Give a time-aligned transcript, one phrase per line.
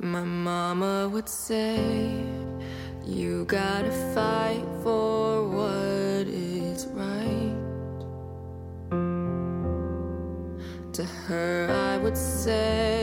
[0.00, 1.76] My mama would say,
[3.04, 7.56] You gotta fight for what is right.
[10.92, 12.97] To her, I would say,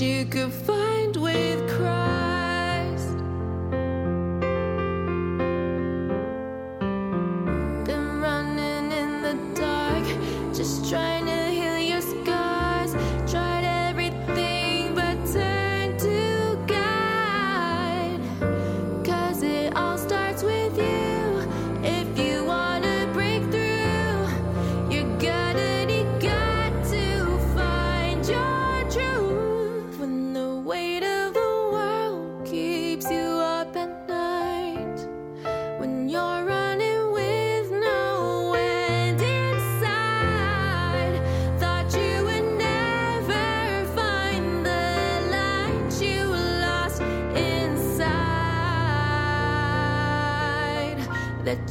[0.00, 0.77] you could find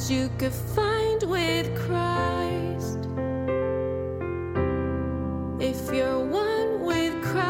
[0.06, 3.00] you could find with Christ.
[5.60, 7.48] If you're one with Christ.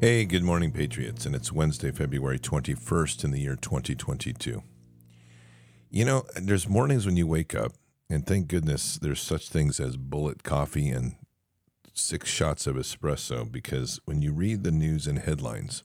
[0.00, 1.24] Hey, good morning, Patriots.
[1.24, 4.62] And it's Wednesday, February 21st in the year 2022.
[5.90, 7.72] You know, there's mornings when you wake up,
[8.10, 11.16] and thank goodness there's such things as bullet coffee and
[11.94, 15.84] six shots of espresso because when you read the news and headlines,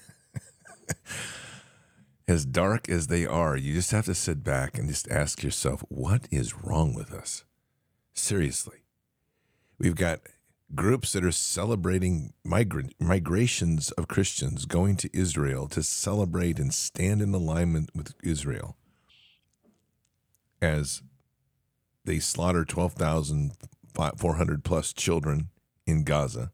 [2.29, 5.85] as dark as they are, you just have to sit back and just ask yourself,
[5.89, 7.45] what is wrong with us?
[8.13, 8.79] Seriously.
[9.79, 10.21] We've got
[10.75, 17.23] groups that are celebrating migra- migrations of Christians going to Israel to celebrate and stand
[17.23, 18.77] in alignment with Israel
[20.61, 21.03] as
[22.05, 22.65] they slaughter
[23.95, 25.51] 12,400 plus children
[25.87, 26.51] in Gaza.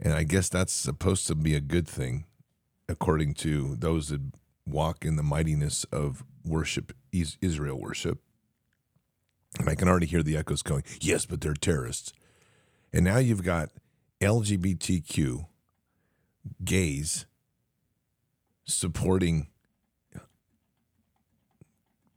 [0.00, 2.24] And I guess that's supposed to be a good thing,
[2.88, 4.20] according to those that
[4.66, 8.18] walk in the mightiness of worship, Israel worship.
[9.58, 12.12] And I can already hear the echoes going, yes, but they're terrorists.
[12.92, 13.70] And now you've got
[14.20, 15.46] LGBTQ
[16.64, 17.26] gays
[18.64, 19.48] supporting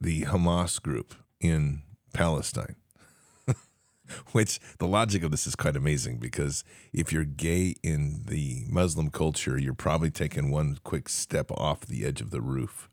[0.00, 1.82] the Hamas group in
[2.12, 2.76] Palestine.
[4.32, 9.10] Which the logic of this is quite amazing because if you're gay in the Muslim
[9.10, 12.88] culture, you're probably taking one quick step off the edge of the roof.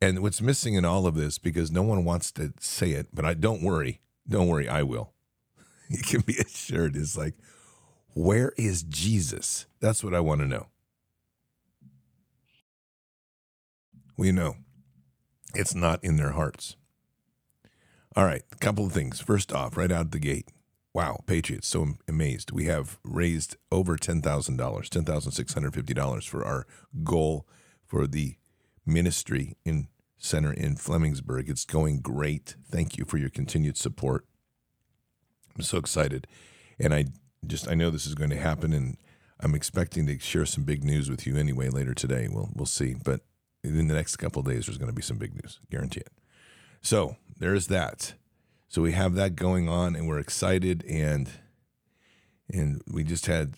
[0.00, 3.24] And what's missing in all of this, because no one wants to say it, but
[3.24, 5.12] I don't worry, don't worry, I will.
[5.90, 7.34] You can be assured is like,
[8.14, 9.66] where is Jesus?
[9.80, 10.68] That's what I want to know.
[14.16, 14.56] We know
[15.54, 16.76] it's not in their hearts.
[18.16, 19.20] All right, a couple of things.
[19.20, 20.52] First off, right out of the gate,
[20.92, 22.52] wow, Patriots, so amazed.
[22.52, 26.64] We have raised over $10,000, $10,650 for our
[27.02, 27.44] goal
[27.84, 28.36] for the
[28.86, 31.48] ministry in center in Flemingsburg.
[31.48, 32.54] It's going great.
[32.70, 34.24] Thank you for your continued support.
[35.56, 36.28] I'm so excited.
[36.78, 37.06] And I
[37.46, 38.96] just I know this is going to happen and
[39.40, 42.28] I'm expecting to share some big news with you anyway later today.
[42.30, 42.94] We'll we'll see.
[42.94, 43.20] But
[43.62, 45.60] in the next couple days there's going to be some big news.
[45.70, 46.12] Guarantee it.
[46.80, 48.14] So there's that.
[48.68, 51.30] So we have that going on and we're excited and
[52.50, 53.54] and we just had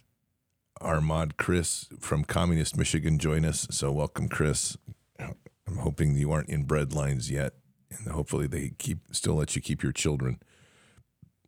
[0.80, 3.66] our mod Chris from Communist Michigan join us.
[3.70, 4.76] So welcome Chris.
[5.18, 7.54] I'm hoping you aren't in bread lines yet,
[7.90, 10.38] and hopefully they keep still let you keep your children.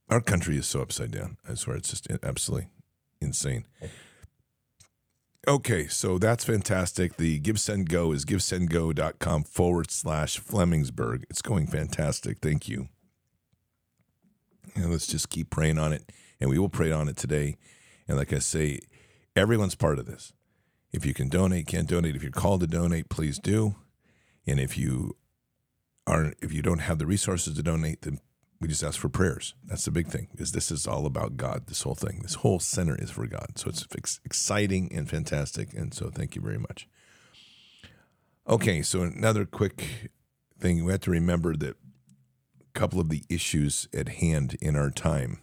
[0.08, 1.36] Our country is so upside down.
[1.48, 2.68] I swear it's just absolutely
[3.20, 3.66] insane.
[5.46, 7.16] Okay, so that's fantastic.
[7.16, 11.24] The Give Send Go is givesendgo.com forward slash Flemingsburg.
[11.30, 12.38] It's going fantastic.
[12.40, 12.88] Thank you.
[14.74, 16.10] And let's just keep praying on it.
[16.40, 17.56] And we will pray on it today.
[18.06, 18.80] And like I say,
[19.36, 20.32] everyone's part of this.
[20.92, 22.16] If you can donate, can't donate.
[22.16, 23.76] If you're called to donate, please do.
[24.46, 25.16] And if you
[26.06, 28.18] are if you don't have the resources to donate, then
[28.60, 29.54] we just ask for prayers.
[29.64, 31.66] That's the big thing, Is this is all about God.
[31.66, 33.56] This whole thing, this whole center is for God.
[33.56, 35.72] So it's ex- exciting and fantastic.
[35.74, 36.88] And so thank you very much.
[38.48, 40.10] Okay, so another quick
[40.58, 41.76] thing we have to remember that
[42.60, 45.38] a couple of the issues at hand in our time,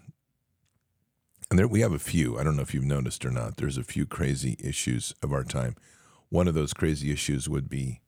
[1.49, 2.37] and there we have a few.
[2.37, 3.57] I don't know if you've noticed or not.
[3.57, 5.75] There's a few crazy issues of our time.
[6.29, 8.01] One of those crazy issues would be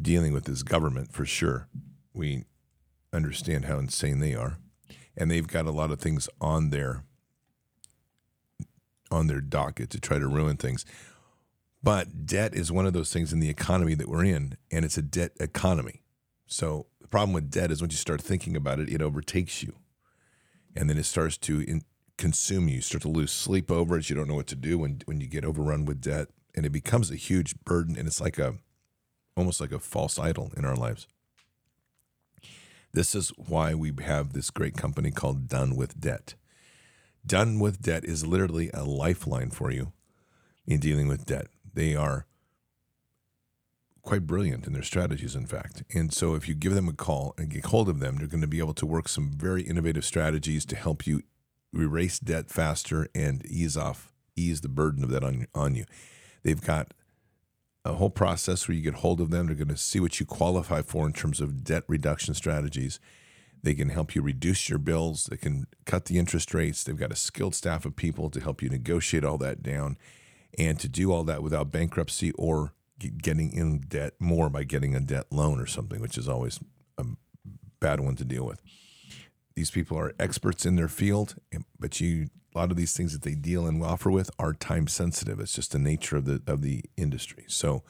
[0.00, 1.68] dealing with this government for sure.
[2.14, 2.44] We
[3.12, 4.58] understand how insane they are,
[5.16, 7.04] and they've got a lot of things on their
[9.10, 10.86] on their docket to try to ruin things.
[11.82, 14.96] But debt is one of those things in the economy that we're in, and it's
[14.96, 16.02] a debt economy.
[16.46, 19.74] So the problem with debt is when you start thinking about it, it overtakes you,
[20.74, 21.82] and then it starts to in,
[22.16, 22.76] consume you.
[22.76, 24.08] You start to lose sleep over it.
[24.08, 26.70] You don't know what to do when when you get overrun with debt, and it
[26.70, 27.96] becomes a huge burden.
[27.98, 28.54] And it's like a
[29.36, 31.06] almost like a false idol in our lives.
[32.94, 36.34] This is why we have this great company called Done with Debt.
[37.26, 39.92] Done with Debt is literally a lifeline for you
[40.66, 41.46] in dealing with debt.
[41.72, 42.26] They are
[44.02, 45.84] quite brilliant in their strategies, in fact.
[45.94, 48.42] And so, if you give them a call and get hold of them, they're going
[48.42, 51.22] to be able to work some very innovative strategies to help you
[51.74, 55.86] erase debt faster and ease off, ease the burden of that on, on you.
[56.42, 56.92] They've got
[57.84, 59.46] a whole process where you get hold of them.
[59.46, 63.00] They're going to see what you qualify for in terms of debt reduction strategies.
[63.62, 65.24] They can help you reduce your bills.
[65.24, 66.82] They can cut the interest rates.
[66.84, 69.96] They've got a skilled staff of people to help you negotiate all that down
[70.58, 75.00] and to do all that without bankruptcy or getting in debt more by getting a
[75.00, 76.60] debt loan or something, which is always
[76.98, 77.04] a
[77.80, 78.60] bad one to deal with.
[79.54, 81.36] These people are experts in their field,
[81.78, 84.86] but you a lot of these things that they deal and offer with are time
[84.86, 85.40] sensitive.
[85.40, 87.44] It's just the nature of the of the industry.
[87.48, 87.82] So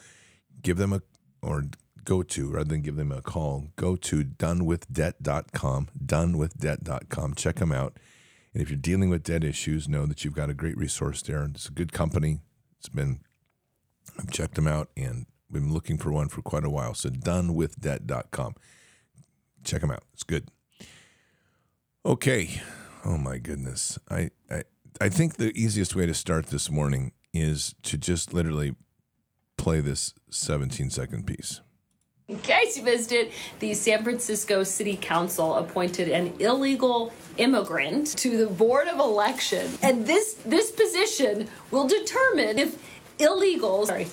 [0.62, 1.02] give them a
[1.42, 1.64] or
[2.04, 7.34] go to rather than give them a call, go to donewithdebt.com, donewithdebt.com.
[7.34, 7.98] Check them out.
[8.52, 11.44] And if you're dealing with debt issues, know that you've got a great resource there.
[11.44, 12.40] It's a good company.
[12.78, 13.20] It's been
[14.18, 16.94] I've checked them out and been looking for one for quite a while.
[16.94, 18.54] So donewithdebt.com.
[19.64, 20.04] Check them out.
[20.12, 20.48] It's good.
[22.04, 22.60] Okay.
[23.04, 23.98] Oh my goodness.
[24.10, 24.62] I, I
[25.00, 28.76] I think the easiest way to start this morning is to just literally
[29.56, 31.60] play this 17 second piece.
[32.28, 38.36] In case you missed it, the San Francisco City Council appointed an illegal immigrant to
[38.36, 39.66] the Board of Election.
[39.82, 42.78] And this this position will determine if
[43.18, 44.06] illegals, sorry,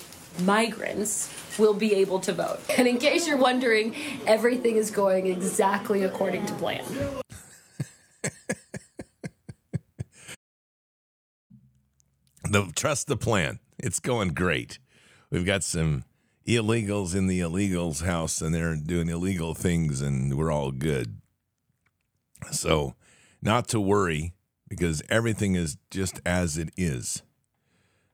[0.43, 1.29] migrants
[1.59, 2.59] will be able to vote.
[2.77, 6.83] And in case you're wondering, everything is going exactly according to plan.
[12.49, 13.59] the trust the plan.
[13.77, 14.79] It's going great.
[15.31, 16.03] We've got some
[16.47, 21.21] illegals in the illegals house and they're doing illegal things and we're all good.
[22.51, 22.95] So,
[23.41, 24.33] not to worry
[24.67, 27.21] because everything is just as it is.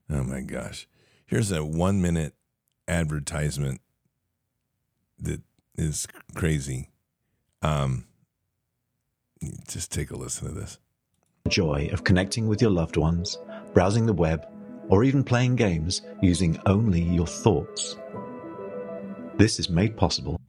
[0.09, 0.87] Oh my gosh.
[1.25, 2.33] Here's a 1 minute
[2.87, 3.81] advertisement
[5.19, 5.41] that
[5.75, 6.91] is crazy.
[7.61, 8.05] Um
[9.67, 10.79] just take a listen to this.
[11.47, 13.37] Joy of connecting with your loved ones
[13.75, 14.47] browsing the web,
[14.87, 17.97] or even playing games using only your thoughts.
[19.35, 20.39] This is made possible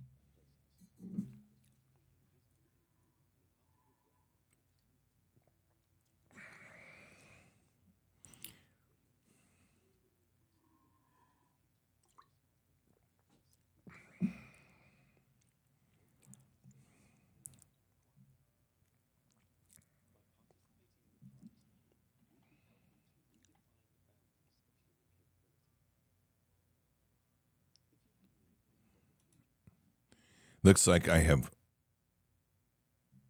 [30.66, 31.48] Looks like I have.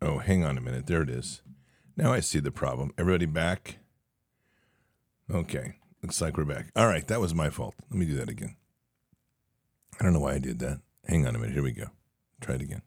[0.00, 0.86] Oh, hang on a minute.
[0.86, 1.42] There it is.
[1.94, 2.94] Now I see the problem.
[2.96, 3.76] Everybody back?
[5.30, 5.74] Okay.
[6.02, 6.70] Looks like we're back.
[6.74, 7.06] All right.
[7.06, 7.74] That was my fault.
[7.90, 8.56] Let me do that again.
[10.00, 10.80] I don't know why I did that.
[11.06, 11.52] Hang on a minute.
[11.52, 11.88] Here we go.
[12.40, 12.80] Try it again.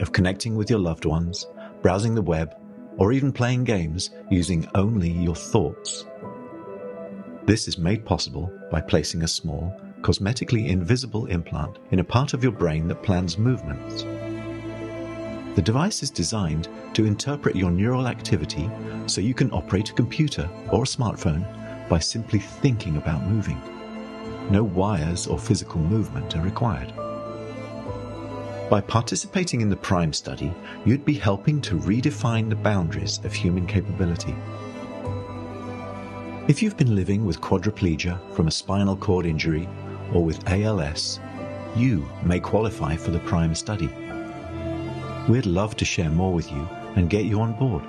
[0.00, 1.48] Of connecting with your loved ones,
[1.82, 2.54] browsing the web,
[2.96, 6.04] or even playing games using only your thoughts.
[7.44, 12.42] This is made possible by placing a small, cosmetically invisible implant in a part of
[12.42, 14.04] your brain that plans movements.
[15.56, 18.70] The device is designed to interpret your neural activity
[19.06, 21.44] so you can operate a computer or a smartphone
[21.88, 23.60] by simply thinking about moving.
[24.50, 26.92] No wires or physical movement are required.
[28.70, 30.54] By participating in the PRIME study,
[30.84, 34.34] you'd be helping to redefine the boundaries of human capability.
[36.46, 39.68] If you've been living with quadriplegia from a spinal cord injury
[40.12, 41.20] or with ALS,
[41.76, 43.88] you may qualify for the PRIME study.
[45.28, 47.84] We'd love to share more with you and get you on board.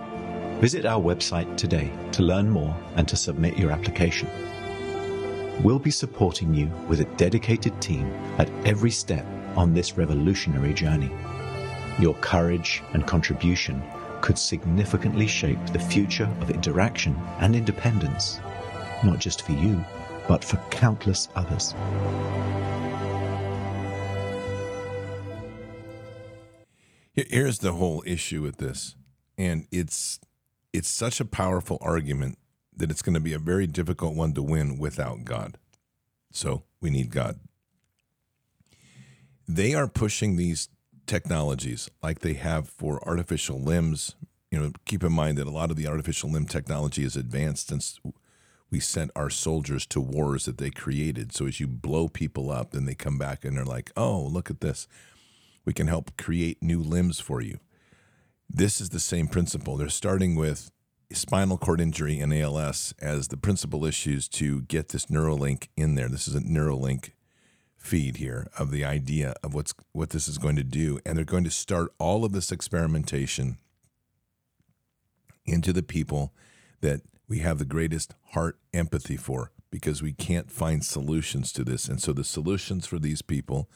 [0.61, 4.29] Visit our website today to learn more and to submit your application.
[5.63, 9.25] We'll be supporting you with a dedicated team at every step
[9.55, 11.11] on this revolutionary journey.
[11.99, 13.81] Your courage and contribution
[14.21, 18.39] could significantly shape the future of interaction and independence,
[19.03, 19.83] not just for you,
[20.31, 21.75] but for countless others.
[27.11, 28.95] Here's the whole issue with this,
[29.37, 30.21] and it's
[30.71, 32.37] it's such a powerful argument
[32.73, 35.57] that it's going to be a very difficult one to win without God.
[36.31, 37.37] So we need God.
[39.49, 40.69] They are pushing these
[41.07, 44.15] technologies like they have for artificial limbs.
[44.49, 47.67] You know, keep in mind that a lot of the artificial limb technology is advanced
[47.67, 47.99] since
[48.71, 51.33] we sent our soldiers to wars that they created.
[51.33, 54.49] So as you blow people up, then they come back and they're like, "Oh, look
[54.49, 54.87] at this."
[55.65, 57.59] we can help create new limbs for you.
[58.49, 59.77] This is the same principle.
[59.77, 60.71] They're starting with
[61.11, 66.07] spinal cord injury and ALS as the principal issues to get this Neuralink in there.
[66.07, 67.11] This is a Neuralink
[67.77, 71.25] feed here of the idea of what's what this is going to do and they're
[71.25, 73.57] going to start all of this experimentation
[75.47, 76.31] into the people
[76.81, 77.01] that
[77.31, 82.01] we have the greatest heart empathy for because we can't find solutions to this and
[82.01, 83.69] so the solutions for these people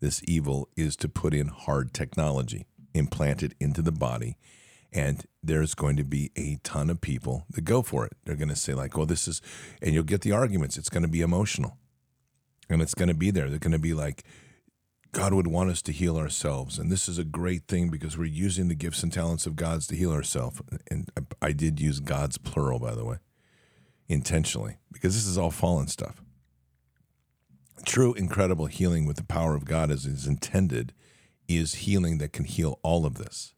[0.00, 4.36] this evil is to put in hard technology implanted into the body.
[4.92, 8.12] And there's going to be a ton of people that go for it.
[8.24, 9.40] They're going to say, like, well, this is,
[9.80, 10.76] and you'll get the arguments.
[10.76, 11.78] It's going to be emotional.
[12.68, 13.48] And it's going to be there.
[13.48, 14.24] They're going to be like,
[15.12, 16.78] God would want us to heal ourselves.
[16.78, 19.86] And this is a great thing because we're using the gifts and talents of God's
[19.88, 20.60] to heal ourselves.
[20.90, 23.16] And I did use God's plural, by the way,
[24.08, 26.22] intentionally, because this is all fallen stuff
[27.84, 30.92] true incredible healing with the power of God as is intended
[31.48, 33.54] is healing that can heal all of this.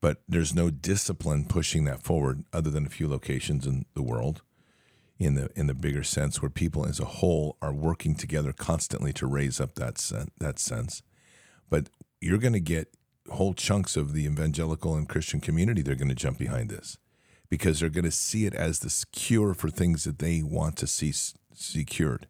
[0.00, 4.42] But there's no discipline pushing that forward other than a few locations in the world
[5.24, 9.12] in the in the bigger sense where people as a whole are working together constantly
[9.14, 11.02] to raise up that sen- that sense.
[11.70, 11.88] But
[12.20, 12.94] you're going to get
[13.30, 16.98] whole chunks of the evangelical and Christian community they're going to jump behind this
[17.48, 20.86] because they're going to see it as the cure for things that they want to
[20.86, 22.26] see see cured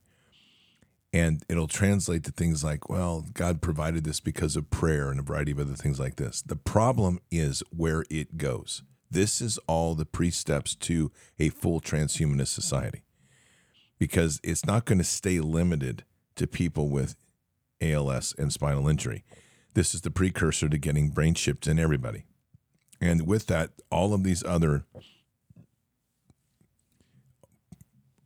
[1.13, 5.23] and it'll translate to things like, well, God provided this because of prayer and a
[5.23, 6.41] variety of other things like this.
[6.41, 8.83] The problem is where it goes.
[9.13, 13.03] This is all the pre steps to a full transhumanist society
[13.99, 16.05] because it's not going to stay limited
[16.37, 17.15] to people with
[17.83, 19.23] ALS and spinal injury.
[19.75, 22.25] This is the precursor to getting brain chips in everybody.
[23.03, 24.87] And with that, all of these other,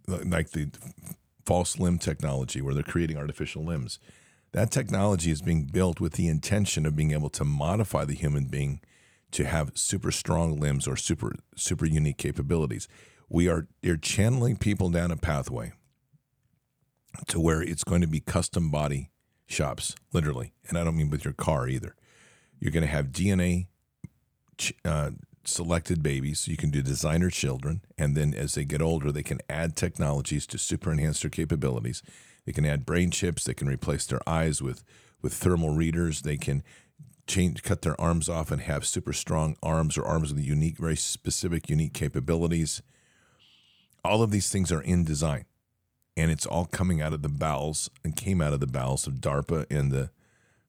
[0.07, 0.71] like the
[1.45, 3.99] false limb technology where they're creating artificial limbs.
[4.53, 8.45] That technology is being built with the intention of being able to modify the human
[8.45, 8.81] being
[9.37, 12.89] to have super strong limbs or super super unique capabilities.
[13.29, 15.73] We are they're channeling people down a pathway
[17.29, 19.11] to where it's going to be custom body
[19.47, 21.95] shops, literally, and I don't mean with your car either.
[22.59, 23.67] You're going to have DNA
[24.87, 25.11] uh,
[25.45, 26.41] selected babies.
[26.41, 27.83] So you can do designer children.
[27.99, 32.03] And then as they get older, they can add technologies to super enhance their capabilities.
[32.47, 33.45] They can add brain chips.
[33.45, 34.83] They can replace their eyes with,
[35.21, 36.23] with thermal readers.
[36.23, 36.63] They can
[37.27, 40.97] change, cut their arms off and have super strong arms or arms with unique, very
[40.97, 42.83] specific, unique capabilities.
[44.05, 45.45] All of these things are in design.
[46.17, 49.15] And it's all coming out of the bowels and came out of the bowels of
[49.15, 50.11] DARPA and the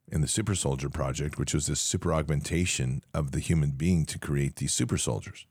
[0.10, 4.18] in the Super Soldier Project, which was this super augmentation of the human being to
[4.18, 5.46] create these super soldiers.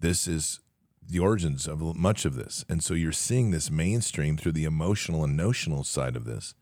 [0.00, 0.60] This is
[1.06, 2.64] the origins of much of this.
[2.68, 6.54] And so you're seeing this mainstream through the emotional and notional side of this.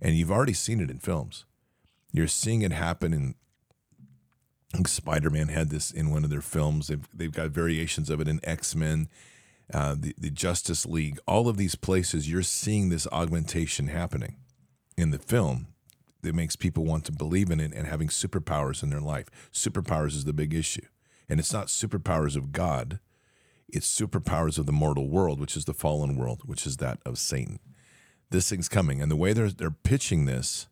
[0.00, 1.44] And you've already seen it in films.
[2.14, 3.34] You're seeing it happen in
[4.86, 6.86] Spider Man had this in one of their films.
[6.86, 9.08] They've, they've got variations of it in X Men,
[9.72, 11.18] uh, the, the Justice League.
[11.26, 14.36] All of these places, you're seeing this augmentation happening
[14.96, 15.66] in the film
[16.22, 19.26] that makes people want to believe in it and having superpowers in their life.
[19.52, 20.86] Superpowers is the big issue.
[21.28, 23.00] And it's not superpowers of God,
[23.68, 27.18] it's superpowers of the mortal world, which is the fallen world, which is that of
[27.18, 27.58] Satan.
[28.30, 29.02] This thing's coming.
[29.02, 30.68] And the way they're, they're pitching this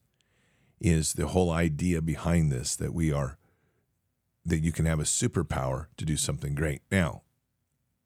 [0.83, 3.39] is the whole idea behind this that we are
[4.45, 6.83] that you can have a superpower to do something great.
[6.91, 7.23] Now,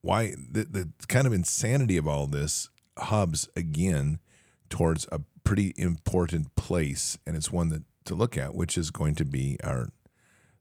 [0.03, 2.69] why the, the kind of insanity of all this
[2.99, 4.21] hubs again
[4.69, 9.15] towards a pretty important place, and it's one that to look at, which is going
[9.15, 9.89] to be our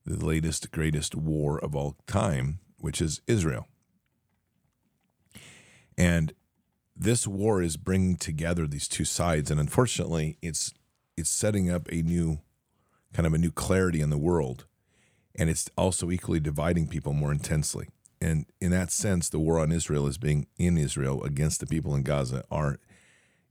[0.06, 3.68] the latest greatest war of all time, which is Israel.
[5.98, 6.34] And
[6.96, 10.74] this war is bringing together these two sides, and unfortunately, it's
[11.18, 12.40] it's setting up a new
[13.14, 14.66] kind of a new clarity in the world
[15.38, 17.90] and it's also equally dividing people more intensely.
[18.22, 21.94] And in that sense, the war on Israel is being in Israel against the people
[21.96, 22.80] in Gaza are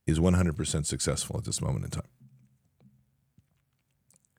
[0.07, 2.09] is 100% successful at this moment in time.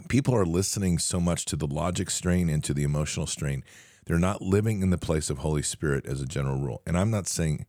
[0.10, 3.64] People are listening so much to the logic strain and to the emotional strain.
[4.06, 6.84] They're not living in the place of Holy Spirit as a general rule.
[6.86, 7.66] And I'm not saying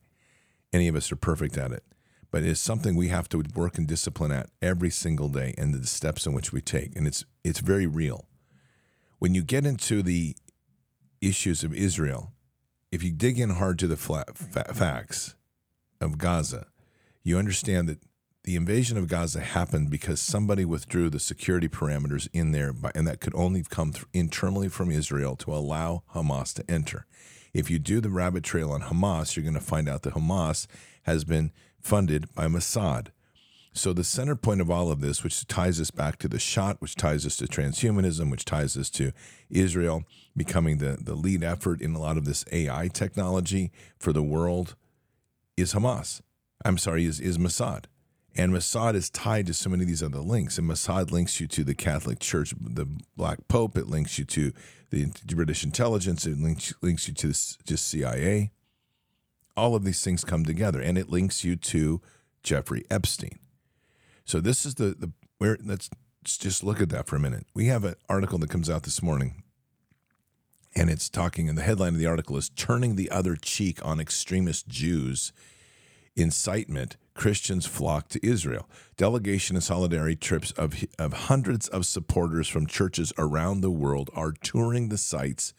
[0.73, 1.83] any of us are perfect at it,
[2.37, 5.87] but it's something we have to work and discipline at every single day and the
[5.87, 6.95] steps in which we take.
[6.95, 8.27] And it's it's very real
[9.21, 10.37] when you get into the
[11.23, 12.35] issues of Israel,
[12.93, 15.35] if you dig in hard to the flat, fa- facts
[15.99, 16.67] of Gaza,
[17.23, 18.03] you understand that
[18.45, 23.23] the invasion of Gaza happened because somebody withdrew the security parameters in there, and that
[23.23, 27.07] could only come internally from Israel to allow Hamas to enter.
[27.55, 30.67] If you do the rabbit trail on Hamas, you're going to find out that Hamas
[31.05, 31.51] has been
[31.87, 33.09] funded by Mossad.
[33.73, 36.81] So, the center point of all of this, which ties us back to the shot,
[36.81, 39.13] which ties us to transhumanism, which ties us to
[39.51, 40.05] Israel
[40.37, 44.75] becoming the, the lead effort in a lot of this AI technology for the world,
[45.57, 46.23] is Hamas.
[46.65, 47.85] I'm sorry, is, is Mossad.
[48.35, 50.59] And Mossad is tied to so many of these other links.
[50.59, 53.77] And Mossad links you to the Catholic Church, the Black Pope.
[53.77, 54.53] It links you to
[54.91, 56.27] the British intelligence.
[56.27, 58.51] It links, links you to just CIA.
[59.57, 60.81] All of these things come together.
[60.81, 62.01] And it links you to
[62.43, 63.39] Jeffrey Epstein.
[64.25, 65.91] So this is the the where let's
[66.25, 67.47] just look at that for a minute.
[67.55, 69.43] We have an article that comes out this morning,
[70.75, 74.01] and it's talking, and the headline of the article is "Turning the Other Cheek on
[74.01, 75.33] Extremist Jews."
[76.17, 78.69] Incitement, Christians flock to Israel.
[78.97, 84.33] Delegation and solidarity trips of, of hundreds of supporters from churches around the world are
[84.33, 85.53] touring the sites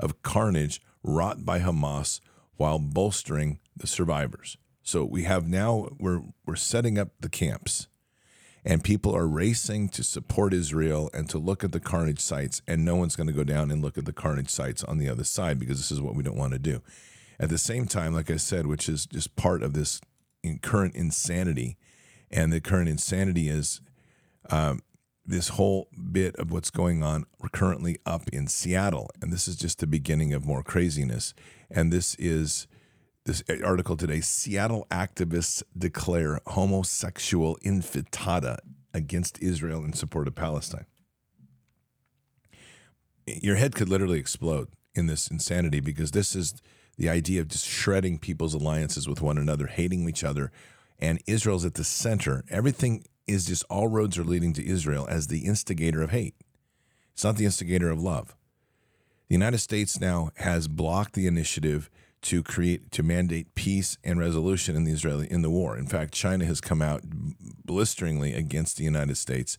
[0.00, 2.20] of carnage wrought by Hamas
[2.58, 4.58] while bolstering the survivors.
[4.82, 7.88] So we have now we're we're setting up the camps
[8.64, 12.84] and people are racing to support Israel and to look at the carnage sites, and
[12.84, 15.24] no one's going to go down and look at the carnage sites on the other
[15.24, 16.82] side because this is what we don't want to do.
[17.40, 20.00] At the same time, like I said, which is just part of this
[20.60, 21.78] current insanity,
[22.30, 23.80] and the current insanity is
[24.50, 24.80] um,
[25.28, 29.78] this whole bit of what's going on currently up in Seattle, and this is just
[29.78, 31.34] the beginning of more craziness.
[31.70, 32.66] And this is
[33.26, 38.56] this article today Seattle activists declare homosexual intifada
[38.94, 40.86] against Israel in support of Palestine.
[43.26, 46.54] Your head could literally explode in this insanity because this is
[46.96, 50.50] the idea of just shredding people's alliances with one another, hating each other,
[50.98, 52.44] and Israel's at the center.
[52.48, 56.34] Everything is just all roads are leading to Israel as the instigator of hate.
[57.12, 58.34] It's not the instigator of love.
[59.28, 61.90] The United States now has blocked the initiative
[62.22, 65.76] to create to mandate peace and resolution in the Israeli in the war.
[65.76, 67.02] In fact, China has come out
[67.64, 69.58] blisteringly against the United States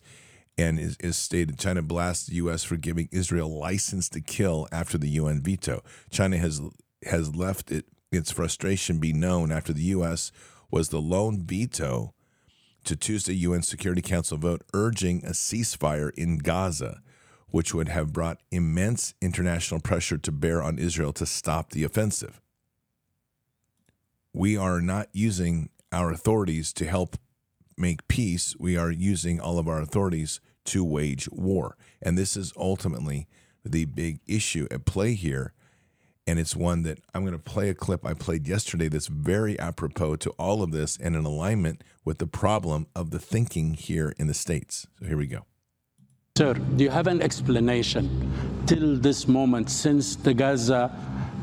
[0.58, 2.64] and is, is stated China blasts the U.S.
[2.64, 5.82] for giving Israel license to kill after the UN veto.
[6.10, 6.60] China has
[7.06, 10.32] has left it its frustration be known after the U.S.
[10.70, 12.12] was the lone veto
[12.84, 17.00] to Tuesday UN Security Council vote urging a ceasefire in Gaza
[17.48, 22.40] which would have brought immense international pressure to bear on Israel to stop the offensive
[24.32, 27.16] we are not using our authorities to help
[27.76, 28.54] make peace.
[28.58, 31.76] We are using all of our authorities to wage war.
[32.00, 33.26] And this is ultimately
[33.64, 35.52] the big issue at play here.
[36.30, 39.58] And it's one that I'm going to play a clip I played yesterday that's very
[39.58, 44.14] apropos to all of this and in alignment with the problem of the thinking here
[44.16, 44.86] in the States.
[45.00, 45.44] So here we go.
[46.38, 48.32] Sir, do you have an explanation
[48.66, 50.90] till this moment since the Gaza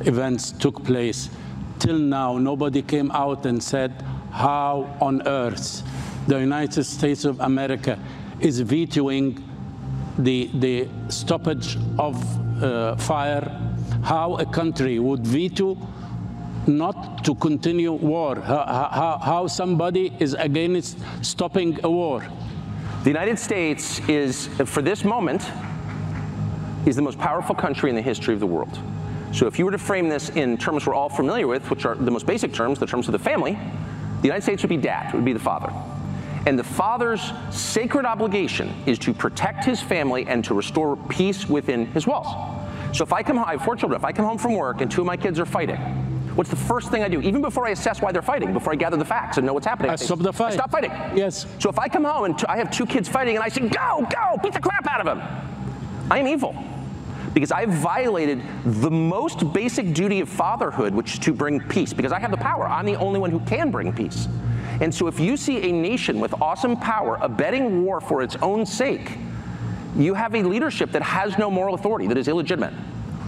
[0.05, 1.29] events took place?
[1.79, 3.91] till now, nobody came out and said,
[4.31, 5.83] how on earth
[6.27, 7.99] the United States of America
[8.39, 9.43] is vetoing
[10.17, 13.45] the, the stoppage of uh, fire,
[14.03, 15.77] how a country would veto
[16.67, 22.27] not to continue war, how, how, somebody is against stopping a war.
[23.03, 25.49] The United States is, for this moment,
[26.85, 28.77] is the most powerful country in the history of the world.
[29.33, 31.95] So if you were to frame this in terms we're all familiar with, which are
[31.95, 35.13] the most basic terms, the terms of the family, the United States would be dad,
[35.13, 35.71] would be the father.
[36.45, 41.87] And the father's sacred obligation is to protect his family and to restore peace within
[41.87, 42.27] his walls.
[42.93, 44.81] So if I come home, I have four children, if I come home from work
[44.81, 45.77] and two of my kids are fighting,
[46.35, 47.21] what's the first thing I do?
[47.21, 49.67] Even before I assess why they're fighting, before I gather the facts and know what's
[49.67, 50.53] happening, I stop the fight.
[50.53, 50.91] I stop fighting.
[51.15, 51.45] Yes.
[51.59, 53.67] So if I come home and t- I have two kids fighting and I say,
[53.67, 55.21] go, go, beat the crap out of them,
[56.09, 56.55] I am evil
[57.33, 62.11] because I've violated the most basic duty of fatherhood, which is to bring peace, because
[62.11, 62.67] I have the power.
[62.67, 64.27] I'm the only one who can bring peace.
[64.81, 68.65] And so if you see a nation with awesome power abetting war for its own
[68.65, 69.17] sake,
[69.97, 72.73] you have a leadership that has no moral authority, that is illegitimate.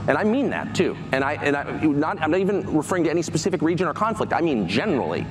[0.08, 0.96] And I mean that too.
[1.12, 4.34] And, I, and I, not, I'm not even referring to any specific region or conflict,
[4.34, 5.26] I mean generally.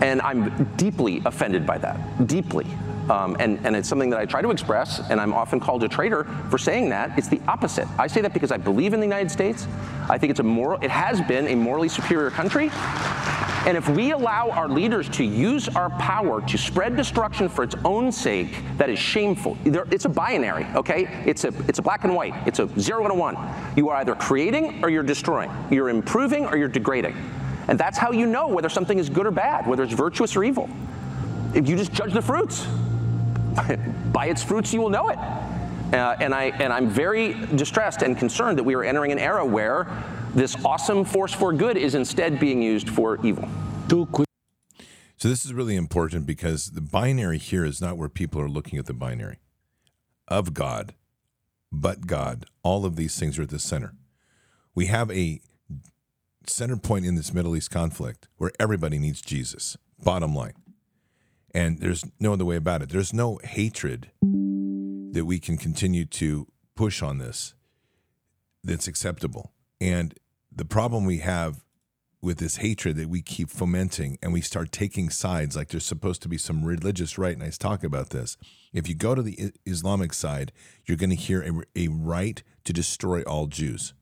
[0.00, 2.66] And I'm deeply offended by that, deeply.
[3.10, 5.88] Um, and, and it's something that I try to express, and I'm often called a
[5.88, 7.18] traitor for saying that.
[7.18, 7.86] It's the opposite.
[7.98, 9.66] I say that because I believe in the United States.
[10.08, 12.70] I think it's a moral, it has been a morally superior country.
[13.66, 17.74] And if we allow our leaders to use our power to spread destruction for its
[17.82, 19.56] own sake, that is shameful.
[19.64, 21.08] It's a binary, okay?
[21.24, 22.34] It's a, it's a black and white.
[22.46, 23.36] It's a zero and a one.
[23.74, 25.50] You are either creating or you're destroying.
[25.70, 27.16] You're improving or you're degrading.
[27.68, 30.44] And that's how you know whether something is good or bad, whether it's virtuous or
[30.44, 30.68] evil.
[31.54, 32.66] If you just judge the fruits.
[34.12, 35.18] By its fruits you will know it.
[35.18, 39.44] Uh, and, I, and I'm very distressed and concerned that we are entering an era
[39.44, 39.86] where
[40.34, 43.48] this awesome force for good is instead being used for evil.
[45.16, 48.78] So this is really important because the binary here is not where people are looking
[48.78, 49.38] at the binary
[50.26, 50.94] of God,
[51.70, 52.46] but God.
[52.62, 53.94] All of these things are at the center.
[54.74, 55.40] We have a
[56.46, 59.76] center point in this Middle East conflict where everybody needs Jesus.
[60.02, 60.54] Bottom line.
[61.54, 62.88] And there's no other way about it.
[62.88, 64.10] There's no hatred
[65.12, 67.54] that we can continue to push on this
[68.64, 69.52] that's acceptable.
[69.80, 70.14] And
[70.50, 71.64] the problem we have
[72.24, 76.22] with this hatred that we keep fomenting and we start taking sides like there's supposed
[76.22, 78.38] to be some religious right and I talk about this
[78.72, 80.50] if you go to the islamic side
[80.86, 83.92] you're going to hear a, a right to destroy all jews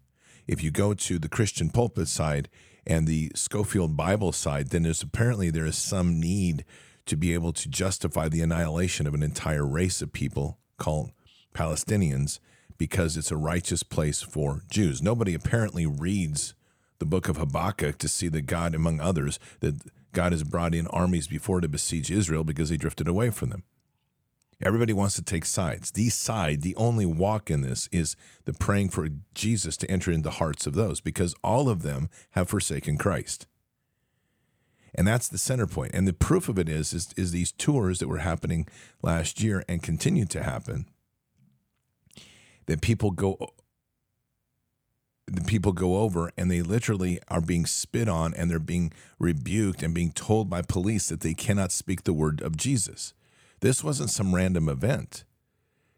[0.46, 2.48] if you go to the christian pulpit side
[2.86, 6.64] and the scofield bible side then there's apparently there is some need
[7.06, 11.12] to be able to justify the annihilation of an entire race of people called
[11.54, 12.38] palestinians
[12.78, 16.54] because it's a righteous place for jews nobody apparently reads
[17.02, 19.74] the book of Habakkuk to see that God, among others, that
[20.12, 23.64] God has brought in armies before to besiege Israel because they drifted away from them.
[24.62, 25.90] Everybody wants to take sides.
[25.90, 30.22] The side, the only walk in this is the praying for Jesus to enter into
[30.22, 33.48] the hearts of those because all of them have forsaken Christ.
[34.94, 35.92] And that's the center point.
[35.94, 38.66] And the proof of it is, is, is these tours that were happening
[39.02, 40.87] last year and continue to happen.
[42.66, 43.55] That people go
[45.26, 49.83] the people go over and they literally are being spit on and they're being rebuked
[49.83, 53.14] and being told by police that they cannot speak the word of Jesus.
[53.61, 55.24] This wasn't some random event.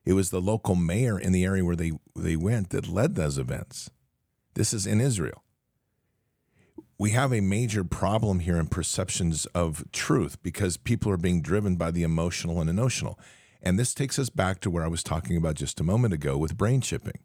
[0.04, 3.38] It was the local mayor in the area where they, they went that led those
[3.38, 3.90] events.
[4.54, 5.43] This is in Israel.
[6.98, 11.76] We have a major problem here in perceptions of truth because people are being driven
[11.76, 13.18] by the emotional and emotional.
[13.62, 16.36] And this takes us back to where I was talking about just a moment ago
[16.36, 17.18] with brain chipping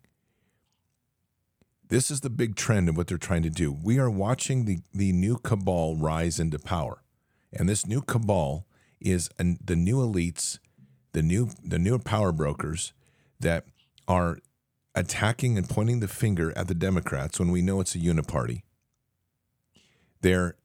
[1.89, 3.71] this is the big trend of what they're trying to do.
[3.71, 7.03] We are watching the, the new cabal rise into power.
[7.51, 8.67] And this new cabal
[8.99, 10.59] is an, the new elites,
[11.13, 12.93] the new the new power brokers
[13.39, 13.65] that
[14.07, 14.37] are
[14.93, 18.61] attacking and pointing the finger at the Democrats when we know it's a uniparty.
[20.21, 20.55] They're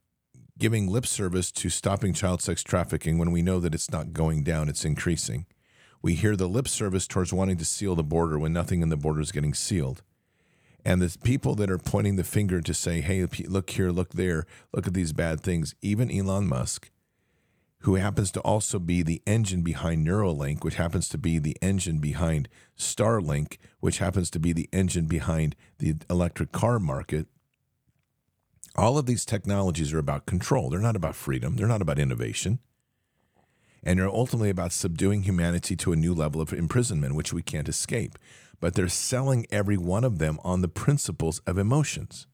[0.59, 4.43] giving lip service to stopping child sex trafficking when we know that it's not going
[4.45, 5.47] down, it's increasing.
[6.03, 8.97] We hear the lip service towards wanting to seal the border when nothing in the
[8.97, 10.03] border is getting sealed.
[10.85, 14.47] And the people that are pointing the finger to say, hey, look here, look there,
[14.73, 16.90] look at these bad things, even Elon Musk,
[17.81, 21.99] who happens to also be the engine behind Neuralink, which happens to be the engine
[21.99, 27.29] behind Starlink, which happens to be the engine behind the electric car market.
[28.77, 30.71] All of these technologies are about control.
[30.71, 32.59] They're not about freedom, they're not about innovation.
[33.87, 37.69] And they're ultimately about subduing humanity to a new level of imprisonment, which we can't
[37.69, 38.19] escape
[38.65, 42.27] but they're selling every one of them on the principles of emotions.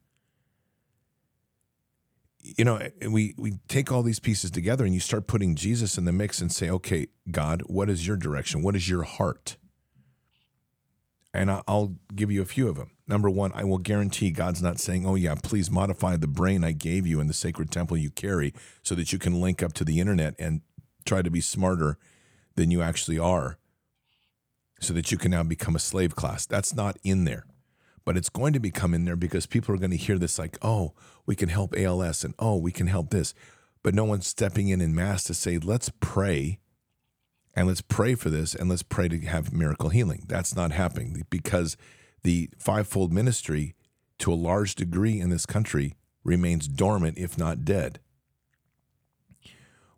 [2.42, 6.04] you know, we we take all these pieces together and you start putting Jesus in
[6.04, 8.62] the mix and say, okay, God, what is your direction?
[8.62, 9.56] What is your heart?
[11.34, 12.92] And I'll give you a few of them.
[13.10, 16.70] Number one, I will guarantee God's not saying, oh, yeah, please modify the brain I
[16.70, 19.84] gave you in the sacred temple you carry so that you can link up to
[19.84, 20.60] the internet and
[21.04, 21.98] try to be smarter
[22.54, 23.58] than you actually are
[24.80, 26.46] so that you can now become a slave class.
[26.46, 27.46] That's not in there.
[28.04, 30.56] But it's going to become in there because people are going to hear this like,
[30.62, 30.94] oh,
[31.26, 33.34] we can help ALS and oh, we can help this.
[33.82, 36.60] But no one's stepping in in mass to say, let's pray
[37.56, 40.26] and let's pray for this and let's pray to have miracle healing.
[40.28, 41.76] That's not happening because
[42.22, 43.74] the fivefold ministry,
[44.18, 48.00] to a large degree in this country, remains dormant, if not dead.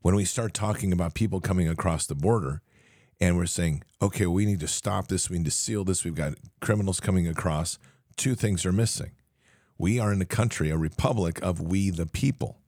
[0.00, 2.62] When we start talking about people coming across the border
[3.20, 6.14] and we're saying, okay, we need to stop this, we need to seal this, we've
[6.14, 7.78] got criminals coming across,
[8.16, 9.12] two things are missing.
[9.78, 12.58] We are in a country, a republic of we the people.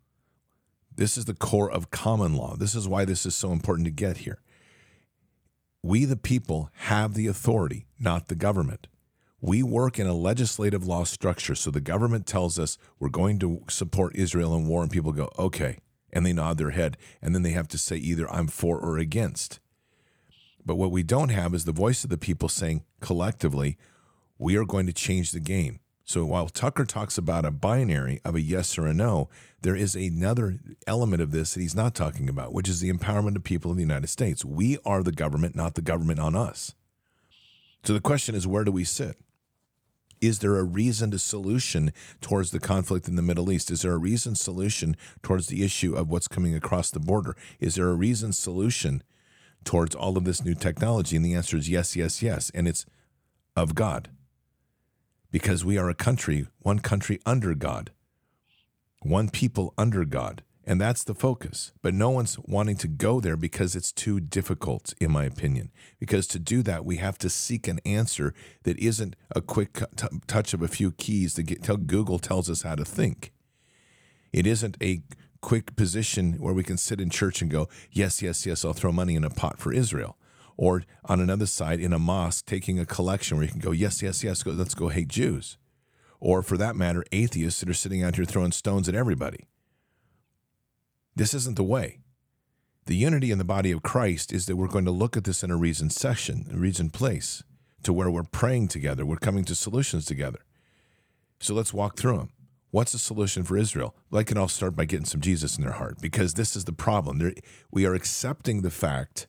[0.97, 2.57] This is the core of common law.
[2.57, 4.39] This is why this is so important to get here
[5.85, 8.87] we, the people, have the authority, not the government.
[9.47, 11.55] We work in a legislative law structure.
[11.55, 15.31] So the government tells us we're going to support Israel in war, and people go,
[15.39, 15.81] okay.
[16.15, 16.97] And they nod their head.
[17.21, 19.61] And then they have to say either I'm for or against.
[20.65, 23.77] But what we don't have is the voice of the people saying collectively,
[24.39, 25.81] we are going to change the game.
[26.07, 29.29] So while Tucker talks about a binary of a yes or a no,
[29.61, 33.37] there is another element of this that he's not talking about, which is the empowerment
[33.37, 34.43] of people in the United States.
[34.43, 36.75] We are the government, not the government on us.
[37.83, 39.19] So the question is, where do we sit?
[40.27, 43.71] Is there a reasoned solution towards the conflict in the Middle East?
[43.71, 47.37] Is there a reasoned solution towards the issue of what's coming across the border?
[47.61, 49.03] Is there a reasoned solution
[49.65, 51.17] towards all of this new technology?
[51.17, 52.51] And the answer is yes, yes, yes.
[52.55, 52.87] And it's
[53.57, 54.09] of God
[55.35, 57.91] because we are a country, one country under God,
[59.03, 60.44] one people under God.
[60.67, 61.73] And that's the focus.
[61.83, 65.71] But no one's wanting to go there because it's too difficult, in my opinion.
[66.01, 70.07] Because to do that, we have to seek an answer that isn't a quick t-
[70.27, 73.33] touch of a few keys to get tell Google tells us how to think.
[74.33, 75.03] It isn't a
[75.43, 78.91] quick position where we can sit in church and go, yes, yes, yes, I'll throw
[78.91, 80.17] money in a pot for Israel
[80.57, 84.03] or on another side in a mosque taking a collection where you can go, yes,
[84.03, 85.59] yes, yes, go, let's go hate Jews.
[86.21, 89.47] Or for that matter, atheists that are sitting out here throwing stones at everybody.
[91.17, 92.01] This isn't the way.
[92.87, 95.43] The unity in the body of Christ is that we're going to look at this
[95.43, 97.43] in a reasoned session, a reasoned place,
[97.83, 100.41] to where we're praying together, we're coming to solutions together.
[101.41, 102.31] So let's walk through them.
[102.71, 103.95] What's the solution for Israel?
[104.11, 106.73] Like can all start by getting some Jesus in their heart, because this is the
[106.73, 107.19] problem.
[107.19, 107.35] They're,
[107.71, 109.29] we are accepting the fact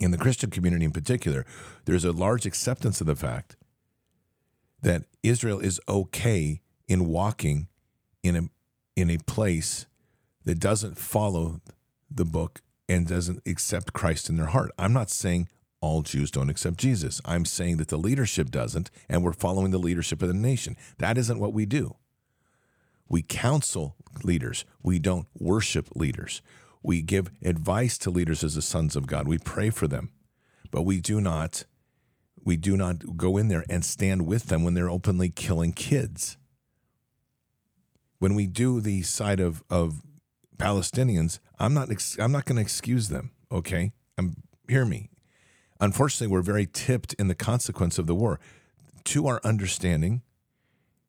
[0.00, 1.44] in the Christian community in particular,
[1.84, 3.56] there's a large acceptance of the fact
[4.80, 7.68] that Israel is okay in walking
[8.22, 8.42] in a
[8.96, 9.86] in a place
[10.48, 11.60] that doesn't follow
[12.10, 14.70] the book and doesn't accept Christ in their heart.
[14.78, 15.46] I'm not saying
[15.82, 17.20] all Jews don't accept Jesus.
[17.26, 20.74] I'm saying that the leadership doesn't, and we're following the leadership of the nation.
[20.96, 21.96] That isn't what we do.
[23.10, 26.40] We counsel leaders, we don't worship leaders.
[26.82, 29.28] We give advice to leaders as the sons of God.
[29.28, 30.12] We pray for them,
[30.70, 31.64] but we do not
[32.42, 36.38] we do not go in there and stand with them when they're openly killing kids.
[38.18, 40.00] When we do the side of of
[40.58, 43.30] Palestinians, I'm not I'm not going to excuse them.
[43.50, 44.36] Okay, um,
[44.68, 45.10] hear me.
[45.80, 48.40] Unfortunately, we're very tipped in the consequence of the war.
[49.04, 50.22] To our understanding,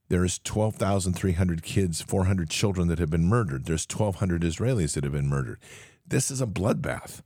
[0.10, 3.66] there's 12,300 kids, 400 children that have been murdered.
[3.66, 5.60] There's 1,200 Israelis that have been murdered.
[6.08, 7.22] This is a bloodbath.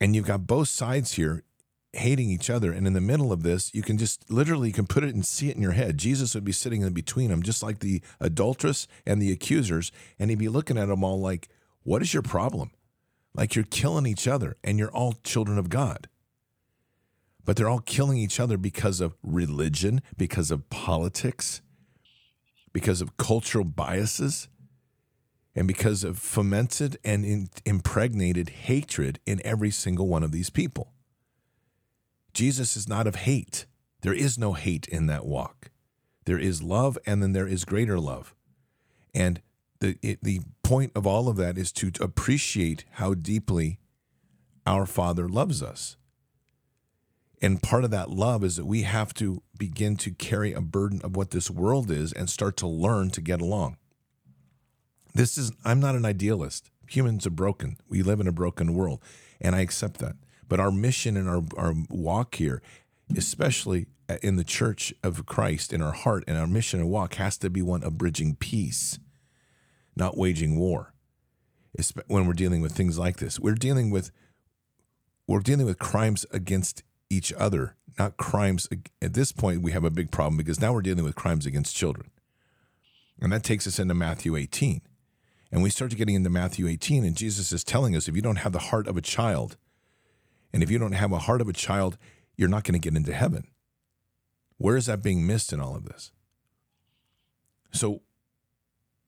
[0.00, 1.44] And you've got both sides here
[1.92, 2.72] hating each other.
[2.72, 5.24] And in the middle of this, you can just literally you can put it and
[5.24, 5.98] see it in your head.
[5.98, 10.30] Jesus would be sitting in between them, just like the adulteress and the accusers, and
[10.30, 11.48] he'd be looking at them all like,
[11.82, 12.70] What is your problem?
[13.34, 16.08] Like you're killing each other and you're all children of God
[17.44, 21.60] but they're all killing each other because of religion, because of politics,
[22.72, 24.48] because of cultural biases,
[25.54, 30.91] and because of fomented and impregnated hatred in every single one of these people.
[32.32, 33.66] Jesus is not of hate.
[34.02, 35.70] There is no hate in that walk.
[36.24, 38.34] There is love, and then there is greater love.
[39.14, 39.40] And
[39.80, 43.78] the, it, the point of all of that is to appreciate how deeply
[44.66, 45.96] our Father loves us
[47.42, 51.00] and part of that love is that we have to begin to carry a burden
[51.02, 53.76] of what this world is and start to learn to get along.
[55.12, 56.70] This is, I'm not an idealist.
[56.88, 57.78] Humans are broken.
[57.88, 59.02] We live in a broken world,
[59.40, 60.14] and I accept that.
[60.52, 62.60] But our mission and our, our walk here,
[63.16, 63.86] especially
[64.22, 67.48] in the church of Christ, in our heart, and our mission and walk has to
[67.48, 68.98] be one of bridging peace.
[69.96, 70.92] not waging war.
[72.06, 74.10] When we're dealing with things like this, we're dealing with
[75.26, 78.68] we're dealing with crimes against each other, not crimes.
[79.00, 81.74] At this point, we have a big problem because now we're dealing with crimes against
[81.74, 82.10] children.
[83.18, 84.82] And that takes us into Matthew 18.
[85.50, 88.36] And we start getting into Matthew 18, and Jesus is telling us if you don't
[88.36, 89.56] have the heart of a child,
[90.52, 91.98] and if you don't have a heart of a child,
[92.36, 93.48] you're not going to get into heaven.
[94.58, 96.12] Where is that being missed in all of this?
[97.72, 98.02] So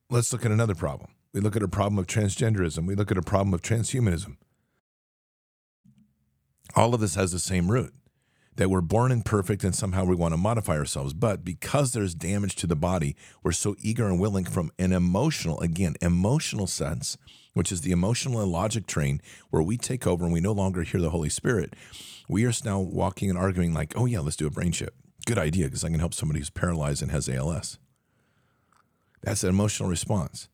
[0.09, 1.11] let's look at another problem.
[1.33, 4.37] We look at a problem of transgenderism, we look at a problem of transhumanism.
[6.75, 7.93] All of this has the same root
[8.55, 11.13] that we're born imperfect and somehow we want to modify ourselves.
[11.13, 15.59] But because there's damage to the body, we're so eager and willing from an emotional,
[15.59, 17.17] again, emotional sense,
[17.55, 20.83] which is the emotional and logic train where we take over and we no longer
[20.83, 21.73] hear the Holy Spirit.
[22.27, 24.93] We are now walking and arguing like, oh, yeah, let's do a brain chip.
[25.25, 27.79] Good idea because I can help somebody who's paralyzed and has ALS.
[29.23, 30.49] That's an emotional response.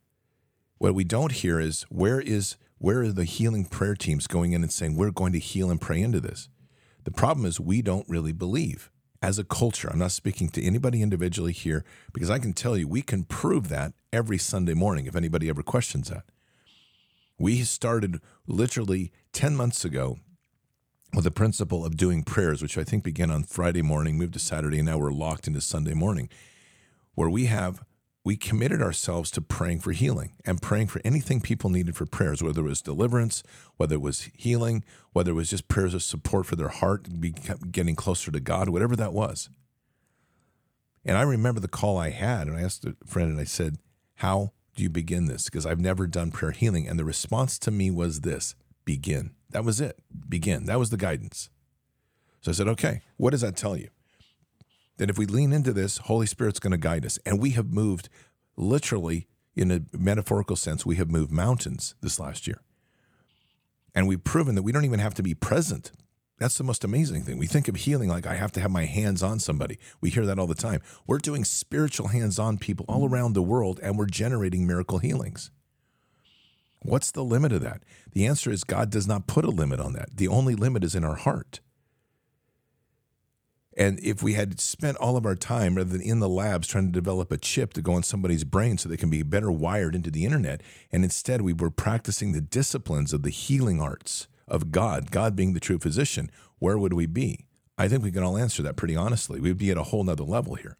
[0.78, 4.62] What we don't hear is where is where are the healing prayer teams going in
[4.62, 6.50] and saying we're going to heal and pray into this?
[7.04, 8.92] The problem is we don't really believe
[9.24, 9.90] as a culture.
[9.92, 11.84] I'm not speaking to anybody individually here
[12.14, 15.64] because I can tell you we can prove that every Sunday morning if anybody ever
[15.64, 16.26] questions that.
[17.42, 20.20] We started literally 10 months ago
[21.12, 24.40] with the principle of doing prayers, which I think began on Friday morning, moved to
[24.40, 26.30] Saturday, and now we're locked into Sunday morning,
[27.16, 27.84] where we have
[28.24, 32.44] we committed ourselves to praying for healing and praying for anything people needed for prayers,
[32.44, 33.42] whether it was deliverance,
[33.78, 37.08] whether it was healing, whether it was just prayers of support for their heart,
[37.72, 39.50] getting closer to God, whatever that was.
[41.04, 43.80] And I remember the call I had, and I asked a friend, and I said,
[44.18, 45.46] How do you begin this?
[45.46, 46.88] Because I've never done prayer healing.
[46.88, 48.56] And the response to me was this
[48.86, 49.32] begin.
[49.50, 50.00] That was it.
[50.28, 50.66] Begin.
[50.66, 51.50] That was the guidance.
[52.42, 53.90] So I said, Okay, what does that tell you?
[55.02, 57.18] that if we lean into this, Holy Spirit's going to guide us.
[57.26, 58.08] And we have moved
[58.56, 62.62] literally, in a metaphorical sense, we have moved mountains this last year.
[63.96, 65.92] And we've proven that we don't even have to be present.
[66.42, 67.38] That's the most amazing thing.
[67.38, 69.78] We think of healing like I have to have my hands on somebody.
[70.02, 70.82] We hear that all the time.
[71.06, 75.52] We're doing spiritual hands on people all around the world, and we're generating miracle healings.
[76.82, 77.84] What's the limit of that?
[78.14, 80.18] The answer is God does not put a limit on that.
[80.18, 81.60] The only limit is in our heart.
[83.78, 86.88] And if we had spent all of our time rather than in the labs trying
[86.88, 89.94] to develop a chip to go in somebody's brain so they can be better wired
[89.94, 94.72] into the internet, and instead we were practicing the disciplines of the healing arts of
[94.72, 97.48] God, God being the true physician, where would we be?
[97.78, 99.40] I think we can all answer that pretty honestly.
[99.40, 100.78] We'd be at a whole nother level here.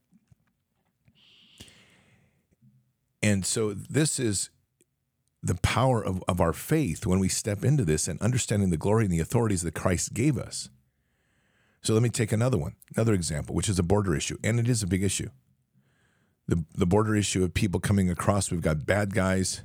[3.24, 4.50] And so this is
[5.42, 9.06] the power of, of our faith when we step into this and understanding the glory
[9.06, 10.70] and the authorities that Christ gave us.
[11.82, 14.68] So let me take another one, another example, which is a border issue, and it
[14.68, 15.30] is a big issue.
[16.48, 18.52] The the border issue of people coming across.
[18.52, 19.62] We've got bad guys.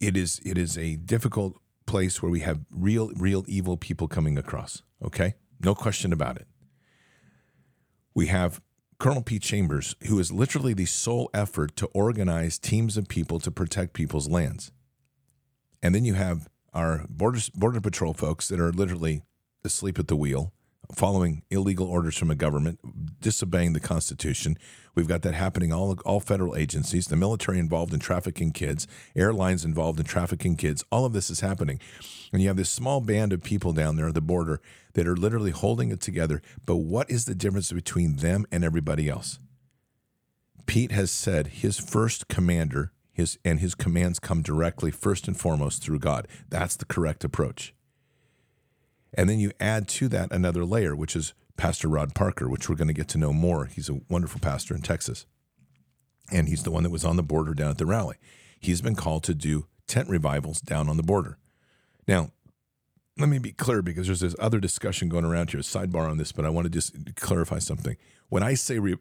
[0.00, 1.60] It is it is a difficult
[1.90, 4.82] place where we have real real evil people coming across.
[5.04, 6.46] Okay, no question about it.
[8.14, 8.60] We have
[8.98, 13.50] Colonel Pete Chambers, who is literally the sole effort to organize teams of people to
[13.50, 14.70] protect people's lands,
[15.82, 19.22] and then you have our border border patrol folks that are literally
[19.64, 20.52] asleep at the wheel,
[20.94, 22.78] following illegal orders from a government,
[23.20, 24.58] disobeying the Constitution.
[24.94, 29.64] We've got that happening all all federal agencies, the military involved in trafficking kids, airlines
[29.64, 30.84] involved in trafficking kids.
[30.90, 31.80] All of this is happening.
[32.32, 34.60] And you have this small band of people down there at the border
[34.94, 36.42] that are literally holding it together.
[36.66, 39.38] But what is the difference between them and everybody else?
[40.66, 45.82] Pete has said his first commander, his and his commands come directly first and foremost
[45.82, 46.28] through God.
[46.48, 47.74] That's the correct approach.
[49.14, 52.76] And then you add to that another layer, which is Pastor Rod Parker, which we're
[52.76, 53.66] going to get to know more.
[53.66, 55.26] He's a wonderful pastor in Texas.
[56.32, 58.16] And he's the one that was on the border down at the rally.
[58.58, 61.38] He's been called to do tent revivals down on the border.
[62.06, 62.30] Now,
[63.18, 66.32] let me be clear because there's this other discussion going around here, sidebar on this,
[66.32, 67.96] but I want to just clarify something.
[68.28, 68.98] When I say re-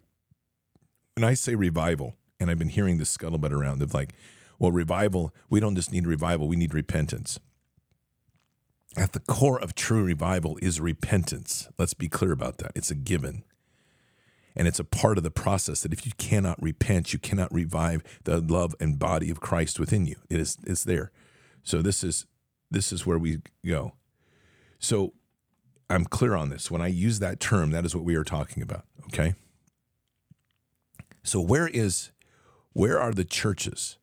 [1.15, 4.13] when I say revival, and I've been hearing this scuttlebutt around of like,
[4.57, 7.39] well, revival, we don't just need revival, we need repentance
[8.97, 11.69] at the core of true revival is repentance.
[11.77, 12.71] Let's be clear about that.
[12.75, 13.43] It's a given.
[14.55, 18.03] And it's a part of the process that if you cannot repent, you cannot revive
[18.23, 20.15] the love and body of Christ within you.
[20.29, 21.11] It is it's there.
[21.63, 22.25] So this is
[22.71, 23.93] this is where we go.
[24.79, 25.13] So
[25.89, 26.69] I'm clear on this.
[26.69, 28.85] When I use that term, that is what we are talking about.
[29.05, 29.35] Okay.
[31.23, 32.11] So where is
[32.73, 33.98] where are the churches?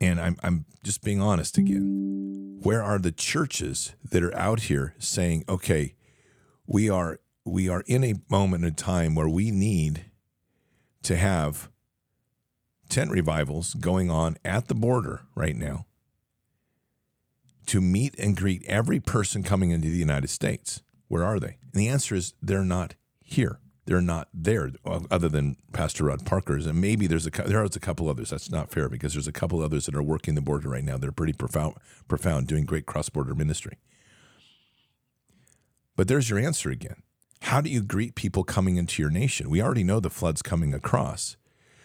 [0.00, 4.94] And I'm I'm just being honest again where are the churches that are out here
[4.98, 5.94] saying okay
[6.66, 10.06] we are we are in a moment in time where we need
[11.02, 11.70] to have
[12.88, 15.86] tent revivals going on at the border right now
[17.66, 20.82] to meet and greet every person coming into the United States.
[21.06, 21.58] Where are they?
[21.72, 23.60] And the answer is they're not here.
[23.88, 27.80] They're not there, other than Pastor Rod Parker's, and maybe there's a there is a
[27.80, 28.28] couple others.
[28.28, 30.98] That's not fair because there's a couple others that are working the border right now.
[30.98, 31.76] They're pretty profound,
[32.06, 33.78] profound, doing great cross border ministry.
[35.96, 37.02] But there's your answer again.
[37.40, 39.48] How do you greet people coming into your nation?
[39.48, 41.38] We already know the flood's coming across.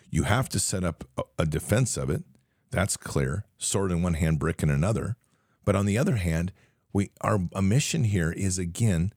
[0.09, 2.25] You have to set up a, a defense of it.
[2.69, 3.45] That's clear.
[3.57, 5.15] Sword in one hand, brick in another.
[5.63, 6.51] But on the other hand,
[6.91, 9.13] we our mission here is again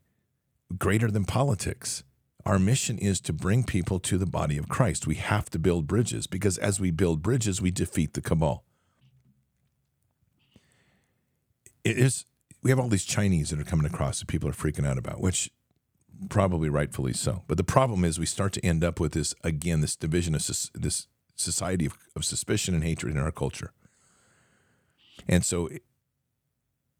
[0.78, 2.04] greater than politics.
[2.46, 5.04] Our mission is to bring people to the body of Christ.
[5.04, 8.62] We have to build bridges because as we build bridges, we defeat the cabal.
[11.82, 12.24] It is
[12.62, 15.20] we have all these Chinese that are coming across that people are freaking out about,
[15.20, 15.50] which
[16.28, 17.42] probably rightfully so.
[17.48, 20.46] But the problem is we start to end up with this again, this division of
[20.72, 23.72] this society of, of suspicion and hatred in our culture.
[25.26, 25.68] And so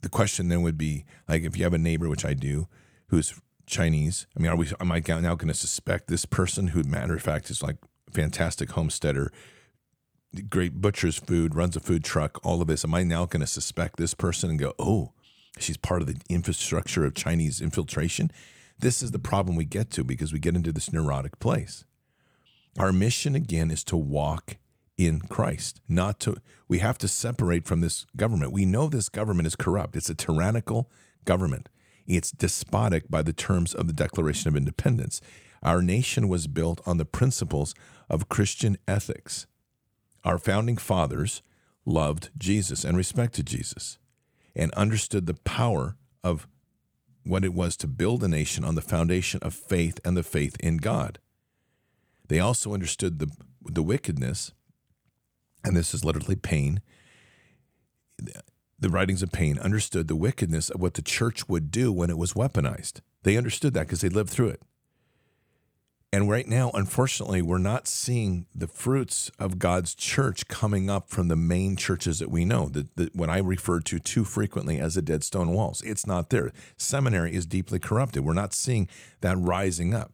[0.00, 2.66] the question then would be like if you have a neighbor, which I do,
[3.08, 4.26] who's Chinese.
[4.36, 4.68] I mean, are we?
[4.80, 7.76] Am I now going to suspect this person, who, matter of fact, is like
[8.12, 9.32] fantastic homesteader,
[10.48, 12.84] great butcher's food, runs a food truck, all of this?
[12.84, 15.12] Am I now going to suspect this person and go, oh,
[15.58, 18.30] she's part of the infrastructure of Chinese infiltration?
[18.78, 21.84] This is the problem we get to because we get into this neurotic place.
[22.78, 24.58] Our mission again is to walk
[24.98, 26.36] in Christ, not to,
[26.68, 28.52] we have to separate from this government.
[28.52, 30.90] We know this government is corrupt, it's a tyrannical
[31.24, 31.68] government.
[32.06, 35.20] It's despotic by the terms of the Declaration of Independence.
[35.62, 37.74] Our nation was built on the principles
[38.08, 39.46] of Christian ethics.
[40.24, 41.42] Our founding fathers
[41.84, 43.98] loved Jesus and respected Jesus
[44.54, 46.46] and understood the power of
[47.24, 50.56] what it was to build a nation on the foundation of faith and the faith
[50.60, 51.18] in God.
[52.28, 53.30] They also understood the,
[53.64, 54.52] the wickedness,
[55.64, 56.80] and this is literally Paine
[58.78, 62.18] the writings of Paine understood the wickedness of what the church would do when it
[62.18, 63.00] was weaponized.
[63.22, 64.62] They understood that because they lived through it.
[66.12, 71.28] And right now, unfortunately, we're not seeing the fruits of God's church coming up from
[71.28, 75.02] the main churches that we know, that, what I refer to too frequently as the
[75.02, 75.82] dead stone walls.
[75.82, 76.52] It's not there.
[76.76, 78.24] Seminary is deeply corrupted.
[78.24, 78.88] We're not seeing
[79.20, 80.12] that rising up.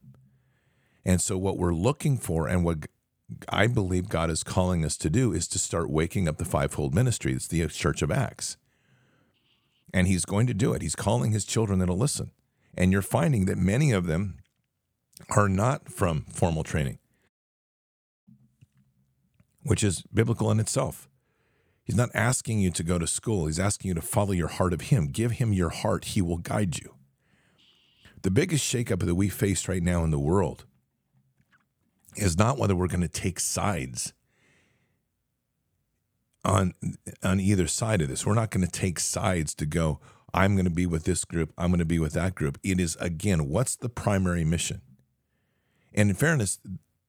[1.04, 2.86] And so, what we're looking for and what
[3.48, 6.94] I believe God is calling us to do is to start waking up the fivefold
[6.94, 7.32] ministry.
[7.32, 8.56] It's the uh, Church of Acts.
[9.94, 10.82] And he's going to do it.
[10.82, 12.30] He's calling his children that'll listen.
[12.74, 14.38] And you're finding that many of them
[15.30, 16.98] are not from formal training,
[19.62, 21.08] which is biblical in itself.
[21.84, 23.46] He's not asking you to go to school.
[23.46, 25.08] He's asking you to follow your heart of him.
[25.08, 26.06] Give him your heart.
[26.06, 26.94] He will guide you.
[28.22, 30.64] The biggest shakeup that we face right now in the world
[32.16, 34.12] is not whether we're going to take sides
[36.44, 36.74] on
[37.22, 38.26] on either side of this.
[38.26, 40.00] We're not going to take sides to go
[40.34, 42.58] I'm going to be with this group, I'm going to be with that group.
[42.62, 44.80] It is again, what's the primary mission?
[45.92, 46.58] And in fairness,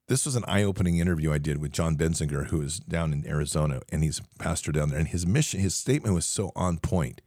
[0.08, 3.82] this was an eye-opening interview I did with John Benzinger, who is down in Arizona,
[3.90, 5.00] and he's a pastor down there.
[5.00, 7.22] And his mission, his statement was so on point.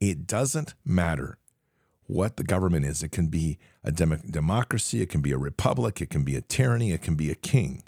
[0.00, 1.36] It doesn't matter
[2.06, 3.02] what the government is.
[3.02, 6.40] It can be a dem- democracy, it can be a republic, it can be a
[6.40, 7.82] tyranny, it can be a king.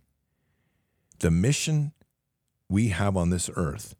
[1.18, 1.92] The mission
[2.68, 3.94] we have on this earth,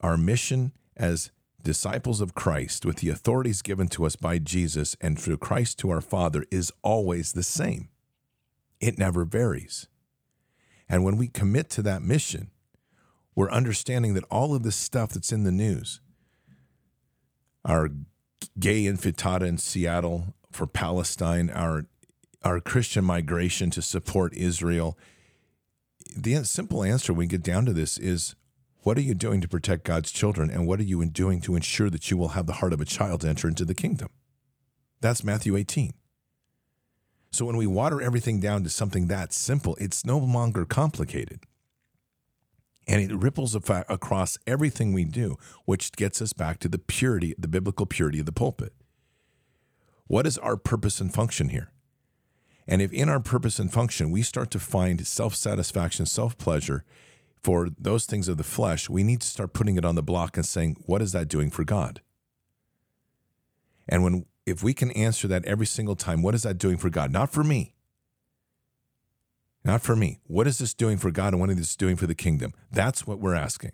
[0.00, 1.30] our mission as
[1.62, 5.90] disciples of Christ, with the authorities given to us by Jesus and through Christ to
[5.90, 7.88] our Father, is always the same.
[8.80, 9.88] It never varies.
[10.88, 12.50] And when we commit to that mission,
[13.34, 16.00] we're understanding that all of this stuff that's in the news,
[17.64, 17.90] our
[18.58, 21.86] gay intifada in Seattle for Palestine, our
[22.42, 24.96] our Christian migration to support Israel.
[26.16, 28.36] The simple answer when we get down to this is
[28.82, 31.90] what are you doing to protect God's children and what are you doing to ensure
[31.90, 34.08] that you will have the heart of a child to enter into the kingdom?
[35.00, 35.94] That's Matthew 18.
[37.30, 41.40] So when we water everything down to something that simple, it's no longer complicated
[42.88, 45.36] and it ripples across everything we do,
[45.66, 48.72] which gets us back to the purity, the biblical purity of the pulpit.
[50.06, 51.70] What is our purpose and function here?
[52.66, 56.84] And if in our purpose and function we start to find self satisfaction, self pleasure
[57.42, 60.36] for those things of the flesh, we need to start putting it on the block
[60.36, 62.00] and saying, what is that doing for God?
[63.86, 66.88] And when if we can answer that every single time, what is that doing for
[66.88, 67.12] God?
[67.12, 67.74] Not for me,
[69.64, 70.20] not for me.
[70.26, 72.52] What is this doing for God and what is this doing for the kingdom?
[72.70, 73.72] That's what we're asking.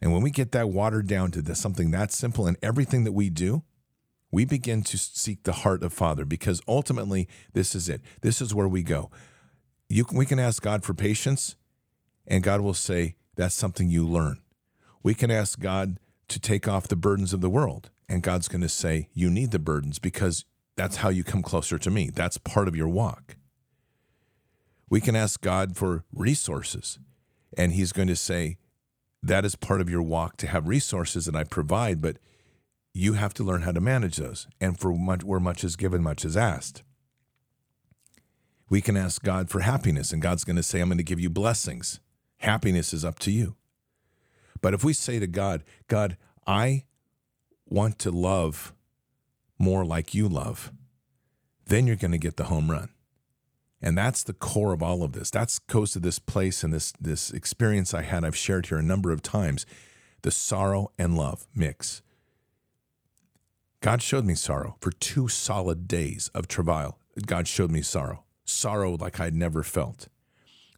[0.00, 3.30] And when we get that watered down to something that simple in everything that we
[3.30, 3.62] do,
[4.32, 8.00] we begin to seek the heart of Father because ultimately this is it.
[8.22, 9.10] This is where we go.
[9.88, 11.54] You can, we can ask God for patience.
[12.26, 14.40] and God will say, That's something you learn.
[15.02, 15.98] We can ask God
[16.28, 19.50] to take off the burdens of the world, and God's going to say, You need
[19.50, 20.46] the burdens because
[20.76, 22.10] that's how you come closer to me.
[22.10, 23.36] That's part of your walk.
[24.88, 26.98] We can ask God for resources,
[27.56, 28.58] and He's going to say,
[29.22, 32.18] That is part of your walk to have resources that I provide, but
[32.94, 34.46] you have to learn how to manage those.
[34.60, 36.82] And for much, where much is given, much is asked.
[38.68, 41.20] We can ask God for happiness, and God's going to say, I'm going to give
[41.20, 42.00] you blessings.
[42.38, 43.56] Happiness is up to you.
[44.60, 46.16] But if we say to God, God,
[46.46, 46.84] I
[47.68, 48.72] want to love
[49.58, 50.72] more like you love,
[51.66, 52.88] then you're going to get the home run.
[53.82, 55.30] And that's the core of all of this.
[55.30, 58.24] That goes to this place and this this experience I had.
[58.24, 59.66] I've shared here a number of times.
[60.22, 62.00] The sorrow and love mix.
[63.80, 66.98] God showed me sorrow for two solid days of travail.
[67.26, 70.06] God showed me sorrow, sorrow like I'd never felt,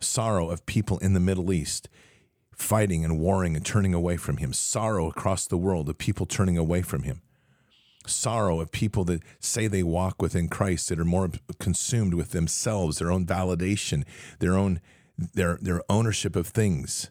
[0.01, 1.91] sorrow of people in the Middle East
[2.57, 6.57] fighting and warring and turning away from Him, sorrow across the world of people turning
[6.57, 7.21] away from Him,
[8.07, 12.99] sorrow of people that say they walk within Christ that are more consumed with themselves,
[12.99, 14.05] their own validation,
[14.39, 14.81] their own
[15.17, 17.11] their their ownership of things.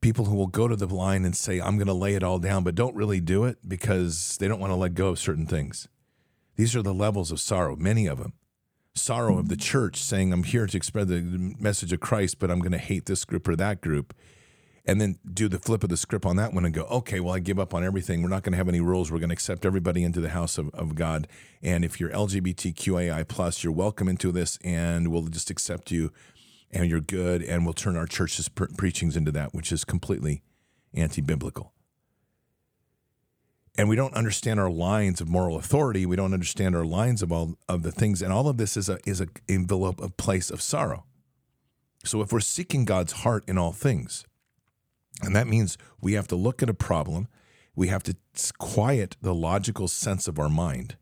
[0.00, 2.40] People who will go to the line and say, I'm going to lay it all
[2.40, 5.46] down, but don't really do it because they don't want to let go of certain
[5.46, 5.86] things.
[6.56, 8.32] These are the levels of sorrow, many of them.
[8.94, 12.58] Sorrow of the church saying, I'm here to spread the message of Christ, but I'm
[12.58, 14.12] going to hate this group or that group
[14.84, 17.34] and then do the flip of the script on that one and go, okay, well,
[17.34, 18.22] I give up on everything.
[18.22, 19.12] We're not going to have any rules.
[19.12, 21.28] We're going to accept everybody into the house of, of God.
[21.62, 26.12] And if you're LGBTQAI plus, you're welcome into this, and we'll just accept you,
[26.72, 30.42] and you're good, and we'll turn our church's pre- preachings into that, which is completely
[30.94, 31.72] anti-biblical.
[33.78, 36.04] And we don't understand our lines of moral authority.
[36.04, 38.90] We don't understand our lines of all of the things, and all of this is
[38.90, 41.04] a is a envelope of place of sorrow.
[42.04, 44.26] So if we're seeking God's heart in all things,
[45.22, 47.28] and that means we have to look at a problem,
[47.74, 48.16] we have to
[48.58, 50.96] quiet the logical sense of our mind,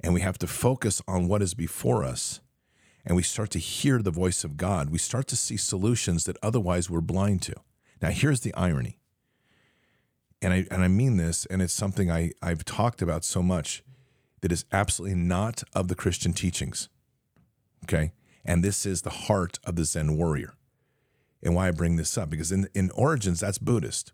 [0.00, 2.40] and we have to focus on what is before us.
[3.04, 4.90] And we start to hear the voice of God.
[4.90, 7.54] We start to see solutions that otherwise we're blind to.
[8.02, 8.98] Now, here's the irony.
[10.42, 13.84] And I, and I mean this, and it's something I, I've talked about so much
[14.40, 16.88] that is absolutely not of the Christian teachings.
[17.84, 18.12] Okay?
[18.44, 20.55] And this is the heart of the Zen warrior
[21.42, 24.12] and why I bring this up because in in origins that's Buddhist.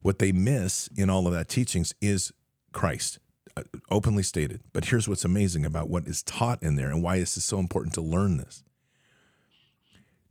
[0.00, 2.30] What they miss in all of that teachings is
[2.72, 3.18] Christ,
[3.56, 4.60] uh, openly stated.
[4.74, 7.58] But here's what's amazing about what is taught in there and why this is so
[7.58, 8.62] important to learn this.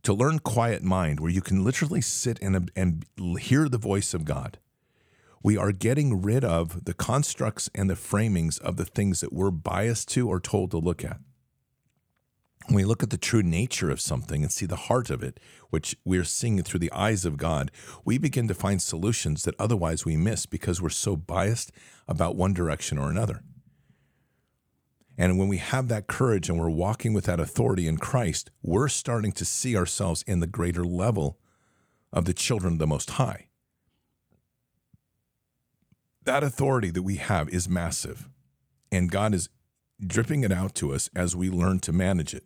[0.04, 3.04] To learn quiet mind, where you can literally sit and, and
[3.40, 4.58] hear the voice of God,
[5.42, 9.50] we are getting rid of the constructs and the framings of the things that we're
[9.50, 11.18] biased to or told to look at
[12.66, 15.38] when we look at the true nature of something and see the heart of it,
[15.70, 17.70] which we're seeing through the eyes of God,
[18.04, 21.72] we begin to find solutions that otherwise we miss because we're so biased
[22.08, 23.42] about one direction or another.
[25.16, 28.88] And when we have that courage and we're walking with that authority in Christ, we're
[28.88, 31.38] starting to see ourselves in the greater level
[32.12, 33.48] of the children of the Most High.
[36.24, 38.28] That authority that we have is massive,
[38.90, 39.50] and God is
[40.04, 42.44] dripping it out to us as we learn to manage it.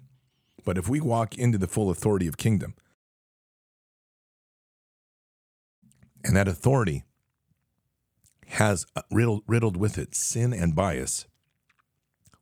[0.69, 2.75] But if we walk into the full authority of kingdom,
[6.23, 7.05] and that authority
[8.49, 11.25] has uh, riddled, riddled with it sin and bias,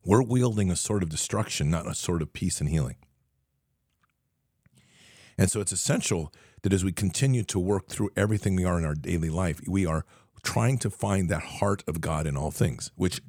[0.03, 2.97] we're wielding a sword of destruction, not a sword of peace and healing.
[5.37, 8.83] And so it's essential that as we continue to work through everything we are in
[8.83, 10.03] our daily life, we are
[10.43, 13.21] trying to find that heart of God in all things, which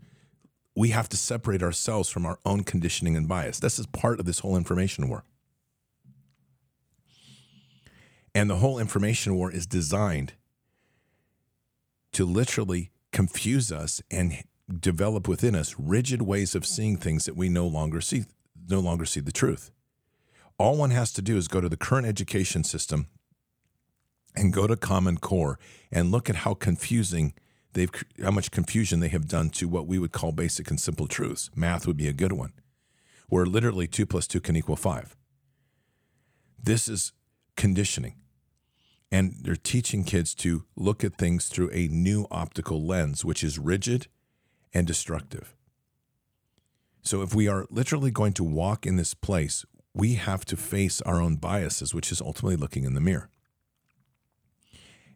[0.78, 3.58] we have to separate ourselves from our own conditioning and bias.
[3.58, 5.24] This is part of this whole information war.
[8.32, 10.34] And the whole information war is designed
[12.12, 14.44] to literally confuse us and
[14.78, 18.26] develop within us rigid ways of seeing things that we no longer see
[18.68, 19.72] no longer see the truth.
[20.58, 23.08] All one has to do is go to the current education system
[24.36, 25.58] and go to Common Core
[25.90, 27.34] and look at how confusing
[27.72, 27.90] they've
[28.22, 31.50] how much confusion they have done to what we would call basic and simple truths.
[31.54, 32.52] Math would be a good one,
[33.28, 35.16] where literally two plus two can equal five.
[36.62, 37.12] This is
[37.56, 38.14] conditioning.
[39.10, 43.58] And they're teaching kids to look at things through a new optical lens, which is
[43.58, 44.06] rigid
[44.74, 45.54] and destructive.
[47.02, 49.64] So, if we are literally going to walk in this place,
[49.94, 53.30] we have to face our own biases, which is ultimately looking in the mirror.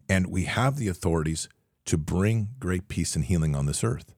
[0.09, 1.49] And we have the authorities
[1.85, 4.15] to bring great peace and healing on this earth.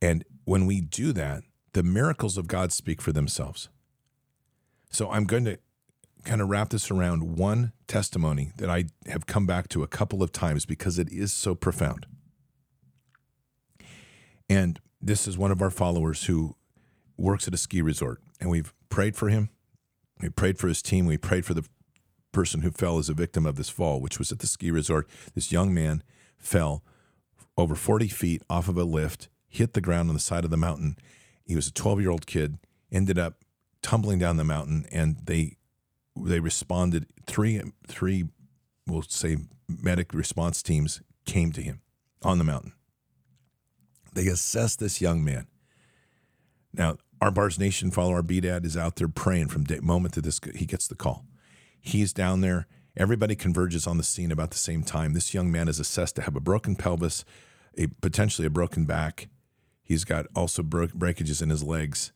[0.00, 3.68] And when we do that, the miracles of God speak for themselves.
[4.90, 5.58] So I'm going to
[6.24, 10.22] kind of wrap this around one testimony that I have come back to a couple
[10.22, 12.06] of times because it is so profound.
[14.48, 16.56] And this is one of our followers who
[17.16, 19.50] works at a ski resort, and we've prayed for him.
[20.20, 21.06] We prayed for his team.
[21.06, 21.64] We prayed for the
[22.34, 25.08] person who fell as a victim of this fall, which was at the ski resort.
[25.34, 26.02] This young man
[26.36, 26.82] fell
[27.56, 30.56] over 40 feet off of a lift, hit the ground on the side of the
[30.56, 30.96] mountain.
[31.44, 32.58] He was a 12 year old kid,
[32.92, 33.44] ended up
[33.82, 35.56] tumbling down the mountain, and they
[36.16, 37.06] they responded.
[37.26, 38.24] Three three,
[38.86, 39.36] we'll say,
[39.68, 41.80] medic response teams came to him
[42.22, 42.72] on the mountain.
[44.14, 45.46] They assessed this young man.
[46.72, 50.24] Now, our Bards Nation follower, our BDAD, is out there praying from the moment that
[50.24, 51.24] this he gets the call.
[51.84, 52.66] He's down there.
[52.96, 55.12] Everybody converges on the scene about the same time.
[55.12, 57.26] This young man is assessed to have a broken pelvis,
[57.76, 59.28] a potentially a broken back.
[59.82, 62.12] He's got also breakages in his legs,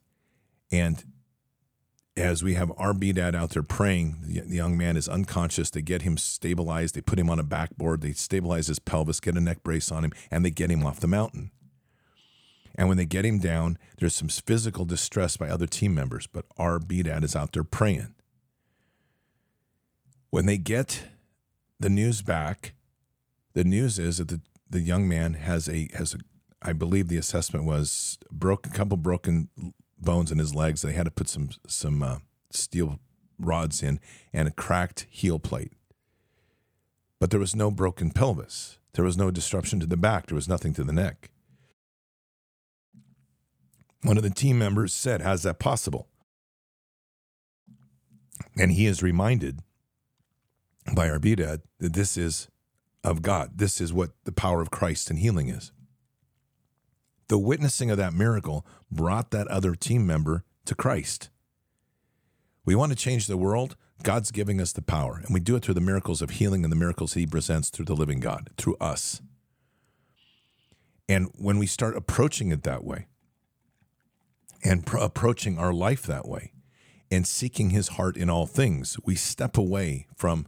[0.73, 1.05] and
[2.17, 5.71] as we have our BDAD out there praying, the, young man is unconscious.
[5.71, 6.95] They get him stabilized.
[6.95, 8.01] They put him on a backboard.
[8.01, 10.99] They stabilize his pelvis, get a neck brace on him, and they get him off
[10.99, 11.51] the mountain.
[12.75, 16.47] And when they get him down, there's some physical distress by other team members, but
[16.57, 18.15] our BDAD is out there praying.
[20.31, 21.05] When they get
[21.81, 22.75] the news back,
[23.55, 26.19] the news is that the, the young man has a has a
[26.61, 29.49] I believe the assessment was broke a couple broken
[29.99, 30.83] bones in his legs.
[30.83, 32.19] They had to put some some uh,
[32.51, 32.99] steel
[33.39, 34.01] rods in
[34.33, 35.73] and a cracked heel plate.
[37.21, 38.79] But there was no broken pelvis.
[38.95, 40.27] There was no disruption to the back.
[40.27, 41.31] There was nothing to the neck.
[44.03, 46.09] One of the team members said, How's that possible?
[48.57, 49.63] And he is reminded
[50.95, 52.49] by our BDAD that this is
[53.05, 53.53] of God.
[53.57, 55.73] This is what the power of Christ and healing is.
[57.29, 61.31] The witnessing of that miracle brought that other team member to Christ.
[62.65, 63.77] We want to change the world.
[64.03, 66.73] God's giving us the power, and we do it through the miracles of healing and
[66.73, 69.21] the miracles He presents through the living God, through us.
[71.09, 73.07] And when we start approaching it that way,
[74.65, 76.53] and pr- approaching our life that way,
[77.11, 80.47] and seeking His heart in all things, we step away from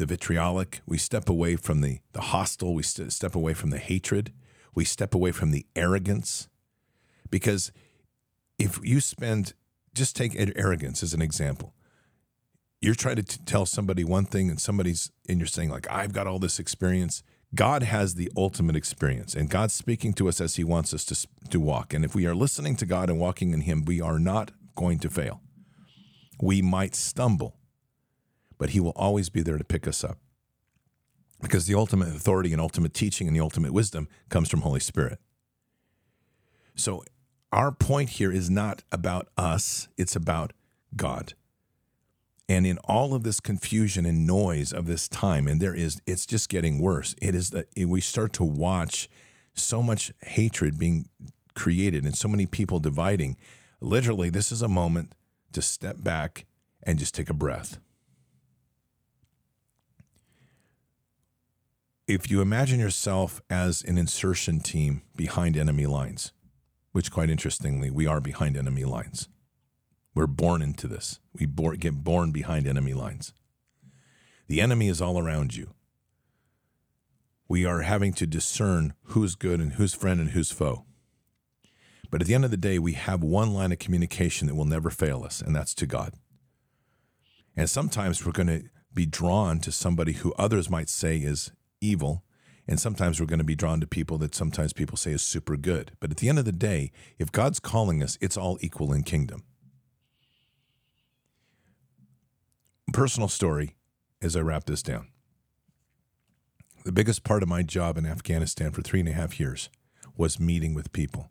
[0.00, 3.78] the vitriolic, we step away from the, the hostile, we st- step away from the
[3.78, 4.32] hatred,
[4.74, 6.48] we step away from the arrogance.
[7.30, 7.70] Because
[8.58, 9.52] if you spend,
[9.94, 11.74] just take arrogance as an example.
[12.80, 16.14] You're trying to t- tell somebody one thing and somebody's, and you're saying, like, I've
[16.14, 17.22] got all this experience.
[17.54, 21.28] God has the ultimate experience, and God's speaking to us as He wants us to,
[21.50, 21.92] to walk.
[21.92, 24.98] And if we are listening to God and walking in Him, we are not going
[25.00, 25.42] to fail.
[26.40, 27.59] We might stumble,
[28.60, 30.18] but He will always be there to pick us up
[31.40, 35.18] because the ultimate authority and ultimate teaching and the ultimate wisdom comes from Holy Spirit.
[36.76, 37.02] So
[37.50, 40.52] our point here is not about us, it's about
[40.94, 41.32] God.
[42.50, 46.26] And in all of this confusion and noise of this time, and there is, it's
[46.26, 47.14] just getting worse.
[47.22, 49.08] It is that we start to watch
[49.54, 51.08] so much hatred being
[51.54, 53.38] created and so many people dividing.
[53.80, 55.14] Literally, this is a moment
[55.52, 56.44] to step back
[56.82, 57.78] and just take a breath.
[62.10, 66.32] If you imagine yourself as an insertion team behind enemy lines,
[66.90, 69.28] which quite interestingly, we are behind enemy lines.
[70.12, 71.20] We're born into this.
[71.32, 71.46] We
[71.76, 73.32] get born behind enemy lines.
[74.48, 75.72] The enemy is all around you.
[77.48, 80.84] We are having to discern who's good and who's friend and who's foe.
[82.10, 84.64] But at the end of the day, we have one line of communication that will
[84.64, 86.14] never fail us, and that's to God.
[87.56, 92.24] And sometimes we're going to be drawn to somebody who others might say is evil.
[92.68, 95.56] And sometimes we're going to be drawn to people that sometimes people say is super
[95.56, 95.92] good.
[95.98, 99.02] But at the end of the day, if God's calling us, it's all equal in
[99.02, 99.42] kingdom.
[102.92, 103.76] Personal story
[104.22, 105.08] as I wrap this down.
[106.84, 109.68] The biggest part of my job in Afghanistan for three and a half years
[110.16, 111.28] was meeting with people.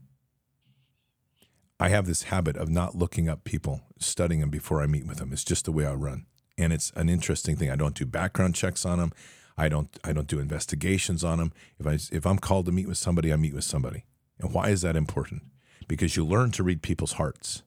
[1.79, 5.17] I have this habit of not looking up people, studying them before I meet with
[5.17, 5.31] them.
[5.31, 6.25] It's just the way I run.
[6.57, 7.69] And it's an interesting thing.
[7.69, 9.13] I don't do background checks on them.
[9.59, 11.51] I don't I don't do investigations on them.
[11.79, 14.05] If I if I'm called to meet with somebody, I meet with somebody.
[14.39, 15.43] And why is that important?
[15.87, 17.63] Because you learn to read people's hearts.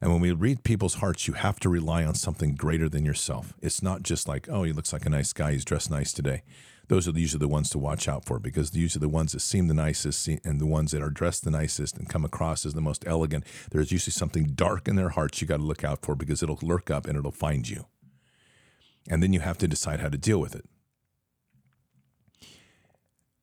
[0.00, 3.52] And when we read people's hearts, you have to rely on something greater than yourself.
[3.60, 6.42] It's not just like, oh, he looks like a nice guy, he's dressed nice today.
[6.88, 9.40] Those are usually the ones to watch out for because these are the ones that
[9.40, 12.74] seem the nicest and the ones that are dressed the nicest and come across as
[12.74, 13.44] the most elegant.
[13.70, 16.58] There's usually something dark in their hearts you got to look out for because it'll
[16.62, 17.86] lurk up and it'll find you.
[19.08, 20.64] And then you have to decide how to deal with it.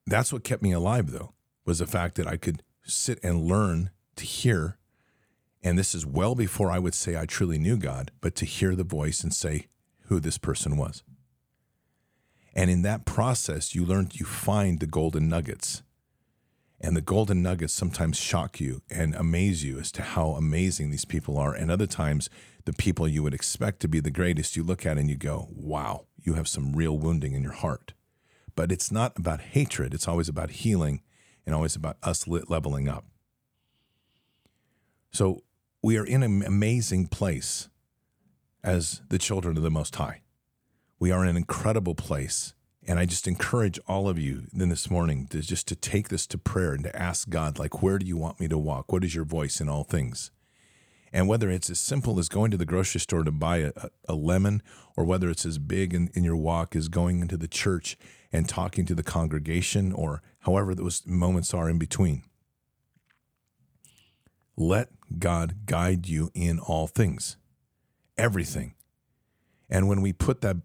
[0.08, 1.34] That's what kept me alive, though,
[1.66, 4.78] was the fact that I could sit and learn to hear
[5.62, 8.74] And this is well before I would say I truly knew God, but to hear
[8.74, 9.66] the voice and say
[10.06, 11.02] who this person was.
[12.54, 15.82] And in that process, you learn, you find the golden nuggets.
[16.80, 21.04] And the golden nuggets sometimes shock you and amaze you as to how amazing these
[21.04, 21.52] people are.
[21.52, 22.30] And other times,
[22.64, 25.48] the people you would expect to be the greatest, you look at and you go,
[25.50, 27.94] wow, you have some real wounding in your heart.
[28.58, 31.00] But it's not about hatred, it's always about healing
[31.46, 33.04] and always about us leveling up.
[35.12, 35.44] So
[35.80, 37.68] we are in an amazing place
[38.64, 40.22] as the children of the Most High.
[40.98, 42.52] We are in an incredible place.
[42.84, 46.26] And I just encourage all of you then this morning to just to take this
[46.26, 48.90] to prayer and to ask God, like, where do you want me to walk?
[48.90, 50.32] What is your voice in all things?
[51.12, 53.72] And whether it's as simple as going to the grocery store to buy a,
[54.08, 54.62] a lemon,
[54.96, 57.96] or whether it's as big in, in your walk as going into the church
[58.32, 62.22] and talking to the congregation, or however those moments are in between.
[64.56, 67.36] Let God guide you in all things,
[68.16, 68.74] everything.
[69.70, 70.56] And when we put that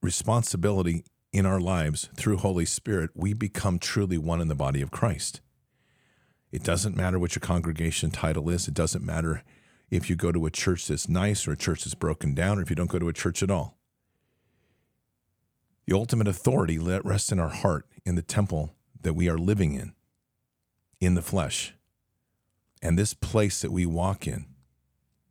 [0.00, 4.90] responsibility in our lives through Holy Spirit, we become truly one in the body of
[4.90, 5.40] Christ.
[6.52, 8.66] It doesn't matter what your congregation title is.
[8.66, 9.44] It doesn't matter
[9.90, 12.62] if you go to a church that's nice or a church that's broken down or
[12.62, 13.76] if you don't go to a church at all.
[15.86, 19.94] The ultimate authority rests in our heart in the temple that we are living in,
[21.00, 21.74] in the flesh.
[22.82, 24.46] And this place that we walk in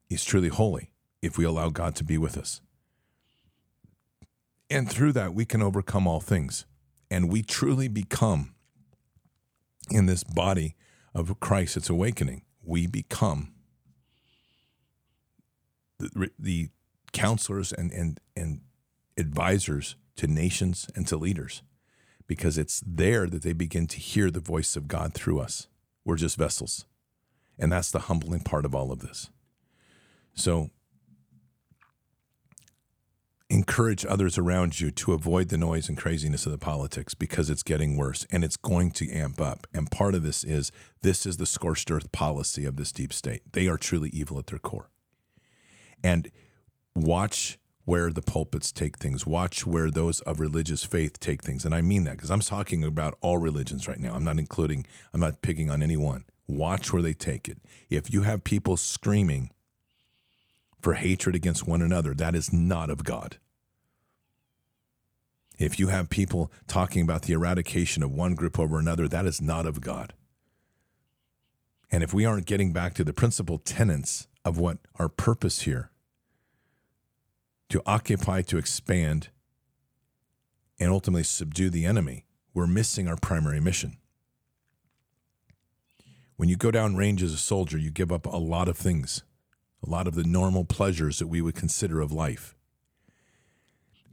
[0.09, 0.91] is truly holy
[1.21, 2.61] if we allow God to be with us.
[4.69, 6.65] And through that, we can overcome all things.
[7.09, 8.53] And we truly become,
[9.89, 10.75] in this body
[11.13, 13.53] of Christ, its awakening, we become
[15.97, 16.69] the, the
[17.11, 18.61] counselors and, and, and
[19.17, 21.61] advisors to nations and to leaders
[22.27, 25.67] because it's there that they begin to hear the voice of God through us.
[26.05, 26.85] We're just vessels.
[27.57, 29.29] And that's the humbling part of all of this.
[30.33, 30.69] So
[33.49, 37.63] encourage others around you to avoid the noise and craziness of the politics because it's
[37.63, 39.65] getting worse and it's going to amp up.
[39.73, 40.71] And part of this is
[41.01, 43.41] this is the scorched earth policy of this deep state.
[43.51, 44.89] They are truly evil at their core.
[46.03, 46.29] And
[46.95, 49.25] watch where the pulpits take things.
[49.25, 51.65] Watch where those of religious faith take things.
[51.65, 54.13] And I mean that because I'm talking about all religions right now.
[54.13, 56.25] I'm not including, I'm not picking on anyone.
[56.47, 57.57] Watch where they take it.
[57.89, 59.49] If you have people screaming
[60.81, 63.37] for hatred against one another, that is not of God.
[65.57, 69.41] If you have people talking about the eradication of one group over another, that is
[69.41, 70.13] not of God.
[71.91, 75.91] And if we aren't getting back to the principal tenets of what our purpose here
[77.69, 79.29] to occupy, to expand,
[80.79, 83.97] and ultimately subdue the enemy, we're missing our primary mission.
[86.37, 89.23] When you go down range as a soldier, you give up a lot of things
[89.85, 92.55] a lot of the normal pleasures that we would consider of life.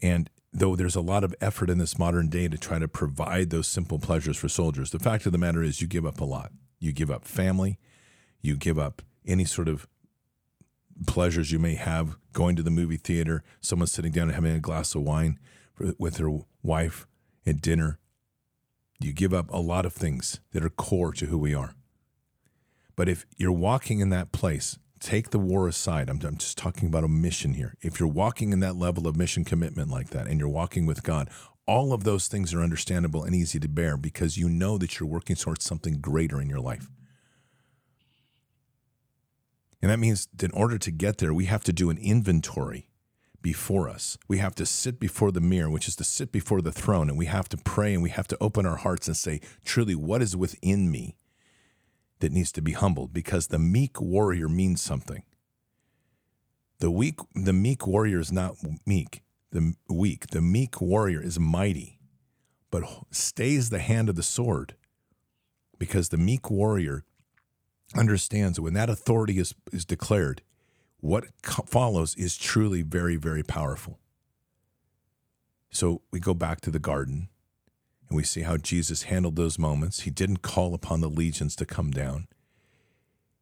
[0.03, 3.51] And though there's a lot of effort in this modern day to try to provide
[3.51, 6.25] those simple pleasures for soldiers, the fact of the matter is you give up a
[6.25, 6.53] lot.
[6.79, 7.79] You give up family,
[8.43, 9.87] you give up any sort of
[11.07, 14.61] pleasures you may have going to the movie theater, someone sitting down and having a
[14.61, 15.39] glass of wine
[15.99, 16.31] with their
[16.62, 17.07] wife
[17.47, 17.99] at dinner.
[19.01, 21.75] You give up a lot of things that are core to who we are.
[22.95, 26.09] But if you're walking in that place take the war aside.
[26.09, 27.76] I'm, I'm, just talking about a mission here.
[27.80, 31.03] If you're walking in that level of mission commitment like that and you're walking with
[31.03, 31.28] God,
[31.66, 35.09] all of those things are understandable and easy to bear because you know that you're
[35.09, 36.88] working towards something greater in your life.
[39.82, 42.88] And that means that in order to get there, we have to do an inventory
[43.42, 44.16] before us.
[44.26, 47.18] We have to sit before the mirror, which is to sit before the throne, and
[47.18, 50.22] we have to pray and we have to open our hearts and say, truly, what
[50.22, 51.16] is within me
[52.21, 55.23] that needs to be humbled because the meek warrior means something.
[56.79, 59.23] The weak, the meek warrior is not meek.
[59.53, 61.99] The weak, the meek warrior is mighty,
[62.71, 64.75] but stays the hand of the sword,
[65.79, 67.05] because the meek warrior
[67.97, 70.43] understands that when that authority is is declared,
[71.01, 71.25] what
[71.67, 73.99] follows is truly very, very powerful.
[75.71, 77.29] So we go back to the garden
[78.09, 80.01] and we see how Jesus handled those moments.
[80.01, 82.29] He didn't call upon the legions to come down.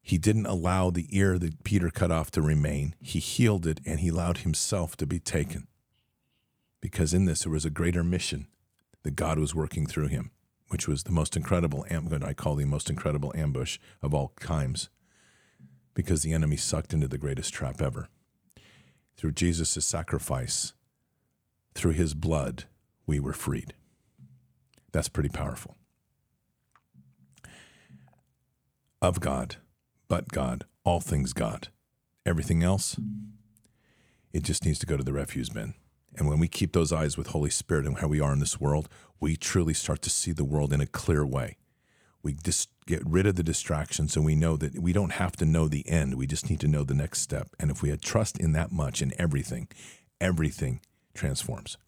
[0.01, 2.95] He didn't allow the ear that Peter cut off to remain.
[3.01, 5.67] He healed it and he allowed himself to be taken.
[6.81, 8.47] Because in this, there was a greater mission
[9.03, 10.31] that God was working through him,
[10.69, 14.91] which was the most incredible, I call the most incredible ambush of all times,
[15.95, 18.09] because the enemy sucked into the greatest trap ever.
[19.17, 20.75] Through Jesus' sacrifice,
[21.75, 22.65] through his blood,
[23.07, 23.73] we were freed.
[24.95, 25.75] That's pretty powerful.
[29.03, 29.57] Of God,
[30.07, 31.69] but God, all things God.
[32.25, 32.97] Everything else,
[34.33, 35.75] it just needs to go to the refuse bin.
[36.15, 38.61] And when we keep those eyes with Holy Spirit and how we are in this
[38.61, 38.89] world,
[39.19, 41.57] we truly start to see the world in a clear way.
[42.23, 45.45] We just get rid of the distractions and we know that we don't have to
[45.45, 46.15] know the end.
[46.15, 47.49] We just need to know the next step.
[47.59, 49.67] And if we had trust in that much in everything,
[50.21, 50.83] everything
[51.15, 51.79] transforms.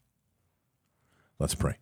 [1.39, 1.77] Let's pray.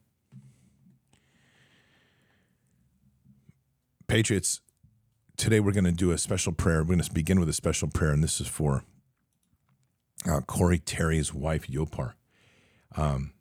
[4.07, 4.61] Patriots,
[5.35, 6.79] today we're going to do a special prayer.
[6.79, 8.83] We're going to begin with a special prayer, and this is for
[10.29, 12.13] uh, Corey Terry's wife, Yopar,
[12.95, 13.33] um,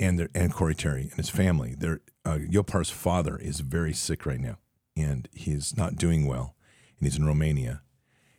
[0.00, 1.74] and their, and Corey Terry and his family.
[1.78, 4.58] Their uh, Yopar's father is very sick right now,
[4.96, 6.56] and he's not doing well,
[6.98, 7.82] and he's in Romania,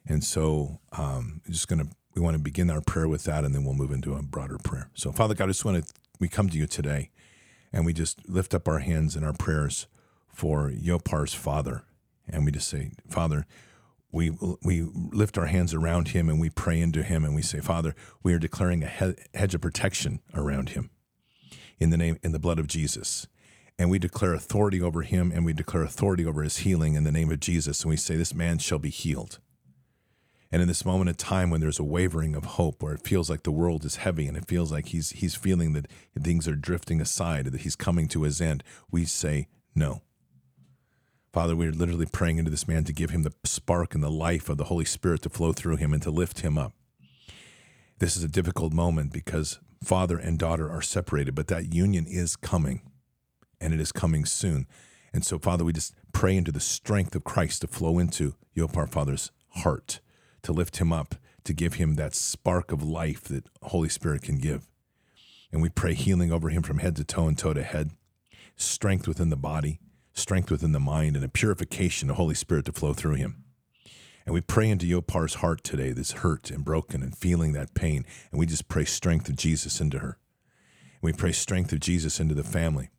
[0.06, 3.56] and so um, just going to we want to begin our prayer with that, and
[3.56, 4.90] then we'll move into a broader prayer.
[4.96, 7.12] So, Father God, I just want to we come to you today,
[7.72, 9.88] and we just lift up our hands in our prayers
[10.32, 11.84] for Yopar's father,
[12.28, 13.46] and we just say, Father
[14.12, 14.32] we
[14.64, 17.96] we lift our hands around him and we pray into him and we say, Father,
[18.24, 20.90] we are declaring a hedge of protection around him
[21.80, 23.28] in the name in the blood of Jesus.
[23.78, 27.14] And we declare authority over him and we declare authority over his healing in the
[27.14, 27.82] name of Jesus.
[27.82, 29.40] And we say, This man shall be healed.
[30.52, 33.30] And in this moment of time when there's a wavering of hope, where it feels
[33.30, 35.88] like the world is heavy and it feels like he's he's feeling that
[36.20, 40.02] things are drifting aside, that he's coming to his end, we say, No.
[41.32, 44.10] Father, we are literally praying into this man to give him the spark and the
[44.10, 46.74] life of the Holy Spirit to flow through him and to lift him up.
[48.00, 52.36] This is a difficult moment because father and daughter are separated, but that union is
[52.36, 52.82] coming
[53.62, 54.66] and it is coming soon.
[55.14, 58.90] And so, Father, we just pray into the strength of Christ to flow into Yopar
[58.90, 60.00] Father's heart,
[60.44, 64.40] to lift him up, to give him that spark of life that Holy Spirit can
[64.40, 64.68] give.
[65.52, 67.92] And we pray healing over him from head to toe and toe to head,
[68.56, 69.80] strength within the body,
[70.20, 73.44] strength within the mind, and a purification of Holy Spirit to flow through him.
[74.26, 78.06] And we pray into Yopar's heart today that's hurt and broken and feeling that pain.
[78.30, 80.20] And we just pray strength of Jesus into her.
[80.94, 82.90] And we pray strength of Jesus into the family,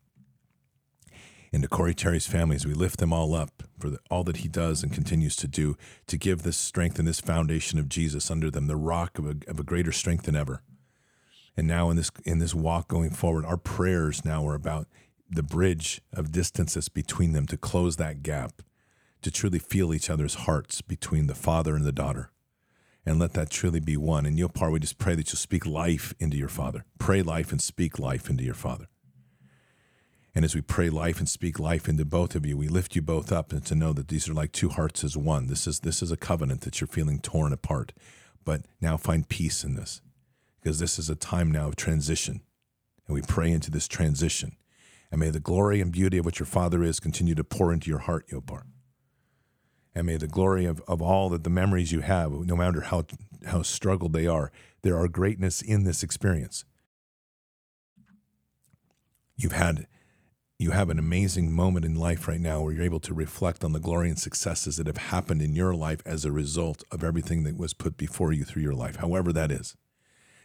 [1.52, 4.48] into Corey Terry's family as we lift them all up for the, all that he
[4.48, 5.76] does and continues to do
[6.08, 9.36] to give this strength and this foundation of Jesus under them, the rock of a,
[9.46, 10.64] of a greater strength than ever.
[11.56, 14.88] And now in this in this walk going forward, our prayers now are about
[15.30, 18.62] the bridge of distances between them to close that gap,
[19.22, 22.30] to truly feel each other's hearts between the father and the daughter.
[23.06, 24.26] And let that truly be one.
[24.26, 26.84] And Yopar, we just pray that you'll speak life into your father.
[26.98, 28.88] Pray life and speak life into your father.
[30.34, 33.02] And as we pray life and speak life into both of you, we lift you
[33.02, 35.46] both up and to know that these are like two hearts as one.
[35.46, 37.92] This is this is a covenant that you're feeling torn apart.
[38.44, 40.02] But now find peace in this.
[40.60, 42.42] Because this is a time now of transition.
[43.06, 44.56] And we pray into this transition
[45.10, 47.90] and may the glory and beauty of what your Father is continue to pour into
[47.90, 48.62] your heart, Yopar.
[49.94, 53.04] And may the glory of, of all that the memories you have, no matter how,
[53.46, 54.52] how struggled they are,
[54.82, 56.64] there are greatness in this experience.
[59.36, 59.86] You've had
[60.60, 63.72] you have an amazing moment in life right now where you're able to reflect on
[63.72, 67.44] the glory and successes that have happened in your life as a result of everything
[67.44, 69.74] that was put before you through your life, however that is.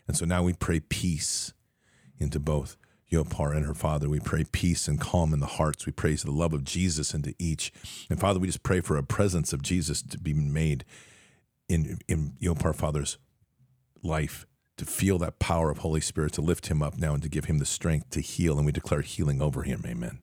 [0.08, 1.52] And so now we pray peace
[2.18, 2.78] into both
[3.16, 4.10] Yopar and her father.
[4.10, 5.86] We pray peace and calm in the hearts.
[5.86, 7.72] We praise the love of Jesus into each.
[8.10, 10.86] And Father, we just pray for a presence of Jesus to be made
[11.70, 13.18] in, in Yopar Father's
[14.04, 14.46] life,
[14.78, 17.46] to feel that power of Holy Spirit, to lift him up now and to give
[17.46, 18.58] him the strength to heal.
[18.58, 19.84] And we declare healing over him.
[19.86, 20.20] Amen.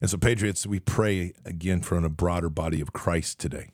[0.00, 3.72] And so, Patriots, we pray again for a broader body of Christ today.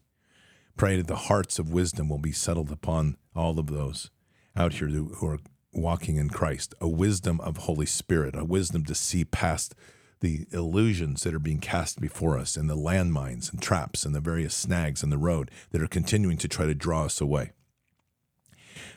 [0.76, 4.10] Pray that the hearts of wisdom will be settled upon all of those
[4.56, 5.38] out here who are
[5.72, 9.74] walking in Christ, a wisdom of Holy Spirit, a wisdom to see past
[10.20, 14.20] the illusions that are being cast before us and the landmines and traps and the
[14.20, 17.52] various snags in the road that are continuing to try to draw us away.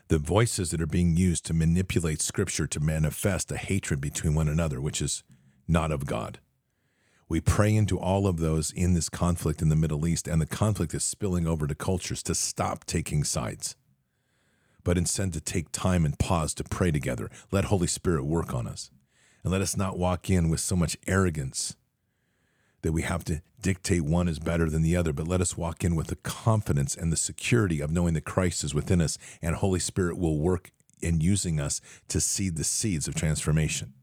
[0.07, 4.47] The voices that are being used to manipulate Scripture to manifest a hatred between one
[4.47, 5.23] another, which is
[5.67, 6.39] not of God.
[7.27, 10.45] We pray into all of those in this conflict in the Middle East, and the
[10.45, 13.75] conflict is spilling over to cultures to stop taking sides
[14.85, 17.29] but instead to take time and pause to pray together.
[17.51, 18.91] Let Holy Spirit work on us.
[19.43, 21.75] And let us not walk in with so much arrogance
[22.81, 25.83] that we have to dictate one is better than the other, but let us walk
[25.83, 29.55] in with the confidence and the security of knowing that Christ is within us and
[29.55, 30.71] Holy Spirit will work
[31.01, 33.93] in using us to seed the seeds of transformation.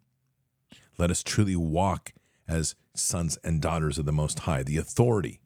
[0.98, 2.12] Let us truly walk
[2.48, 5.40] as sons and daughters of the Most High, the authority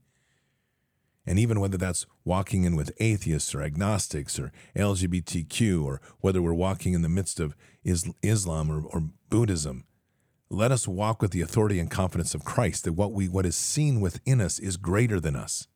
[1.27, 6.55] and even whether that's walking in with atheists or agnostics or LGBTQ, or whether we're
[6.55, 9.85] walking in the midst of Islam or, or Buddhism,
[10.49, 13.57] let us walk with the authority and confidence of Christ that what we what is
[13.57, 15.67] seen within us is greater than us.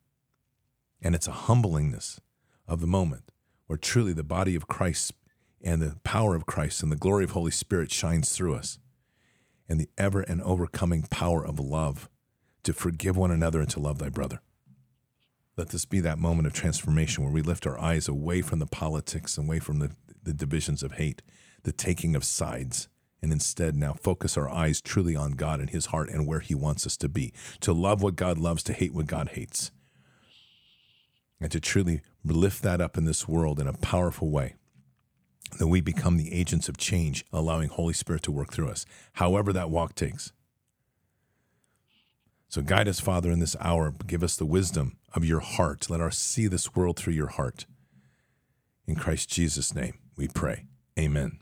[1.02, 2.20] And it's a humblingness
[2.68, 3.32] of the moment
[3.66, 5.12] where truly the body of Christ
[5.62, 8.78] and the power of Christ and the glory of Holy Spirit shines through us.
[9.68, 12.08] And the ever and overcoming power of love
[12.64, 14.40] to forgive one another and to love thy brother.
[15.56, 18.66] Let this be that moment of transformation where we lift our eyes away from the
[18.66, 19.90] politics, and away from the,
[20.22, 21.22] the divisions of hate,
[21.64, 22.88] the taking of sides,
[23.22, 26.54] and instead now focus our eyes truly on God and His heart and where He
[26.54, 27.32] wants us to be.
[27.60, 29.70] To love what God loves, to hate what God hates.
[31.40, 34.54] And to truly lift that up in this world in a powerful way.
[35.58, 39.52] That we become the agents of change, allowing Holy Spirit to work through us, however
[39.52, 40.32] that walk takes.
[42.48, 43.94] So guide us, Father, in this hour.
[44.06, 45.90] Give us the wisdom of your heart.
[45.90, 47.66] Let us see this world through your heart.
[48.86, 50.66] In Christ Jesus' name, we pray.
[50.98, 51.38] Amen.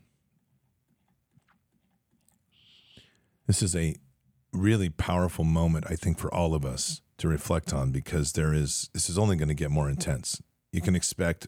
[3.47, 3.97] This is a
[4.53, 8.91] really powerful moment, I think, for all of us to reflect on because there is,
[8.93, 10.43] this is only going to get more intense.
[10.73, 11.47] You can expect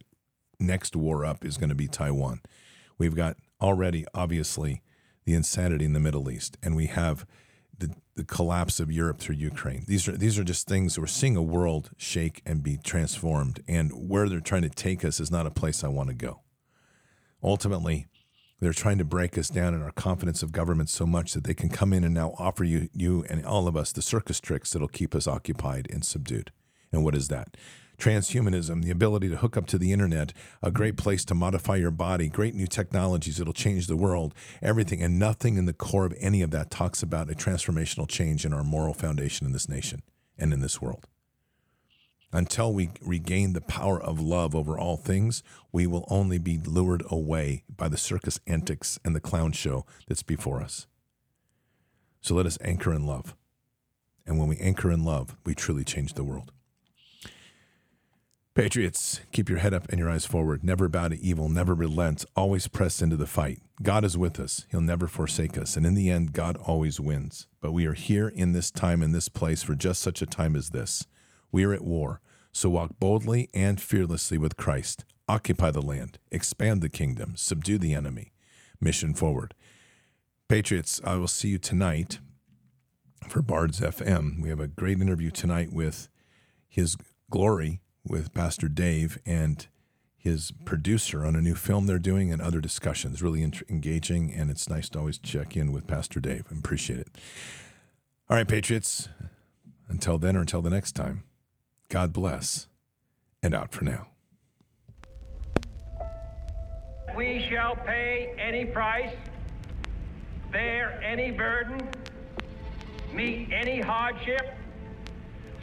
[0.59, 2.41] next war up is going to be Taiwan.
[2.99, 4.83] We've got already, obviously,
[5.25, 7.27] the insanity in the Middle East, and we have
[7.81, 9.85] the, the collapse of Europe through Ukraine.
[9.87, 13.91] These are these are just things we're seeing a world shake and be transformed, and
[13.93, 16.41] where they're trying to take us is not a place I want to go.
[17.43, 18.07] Ultimately,
[18.61, 21.55] they're trying to break us down in our confidence of government so much that they
[21.55, 24.71] can come in and now offer you, you and all of us the circus tricks
[24.71, 26.53] that'll keep us occupied and subdued.
[26.93, 27.57] And what is that?
[28.01, 30.33] Transhumanism, the ability to hook up to the internet,
[30.63, 35.03] a great place to modify your body, great new technologies that'll change the world, everything.
[35.03, 38.53] And nothing in the core of any of that talks about a transformational change in
[38.53, 40.03] our moral foundation in this nation
[40.39, 41.07] and in this world.
[42.33, 45.43] Until we regain the power of love over all things,
[45.73, 50.23] we will only be lured away by the circus antics and the clown show that's
[50.23, 50.87] before us.
[52.21, 53.35] So let us anchor in love.
[54.27, 56.53] And when we anchor in love, we truly change the world.
[58.53, 60.65] Patriots, keep your head up and your eyes forward.
[60.65, 63.61] Never bow to evil, never relent, always press into the fight.
[63.81, 64.67] God is with us.
[64.73, 65.77] He'll never forsake us.
[65.77, 67.47] And in the end, God always wins.
[67.61, 70.57] But we are here in this time, in this place, for just such a time
[70.57, 71.07] as this.
[71.53, 72.21] We are at war,
[72.51, 75.05] so walk boldly and fearlessly with Christ.
[75.29, 78.33] Occupy the land, expand the kingdom, subdue the enemy.
[78.81, 79.55] Mission forward.
[80.49, 82.19] Patriots, I will see you tonight
[83.29, 84.43] for Bards FM.
[84.43, 86.09] We have a great interview tonight with
[86.69, 86.97] His
[87.31, 89.67] Glory with Pastor Dave and
[90.17, 93.23] his producer on a new film they're doing and other discussions.
[93.23, 96.45] Really engaging, and it's nice to always check in with Pastor Dave.
[96.51, 97.09] I appreciate it.
[98.29, 99.09] All right, Patriots,
[99.89, 101.25] until then or until the next time.
[101.89, 102.69] God bless,
[103.43, 104.07] and out for now.
[107.17, 109.17] We shall pay any price,
[110.53, 111.81] bear any burden,
[113.13, 114.55] meet any hardship,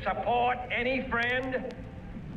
[0.03, 1.73] support any friend,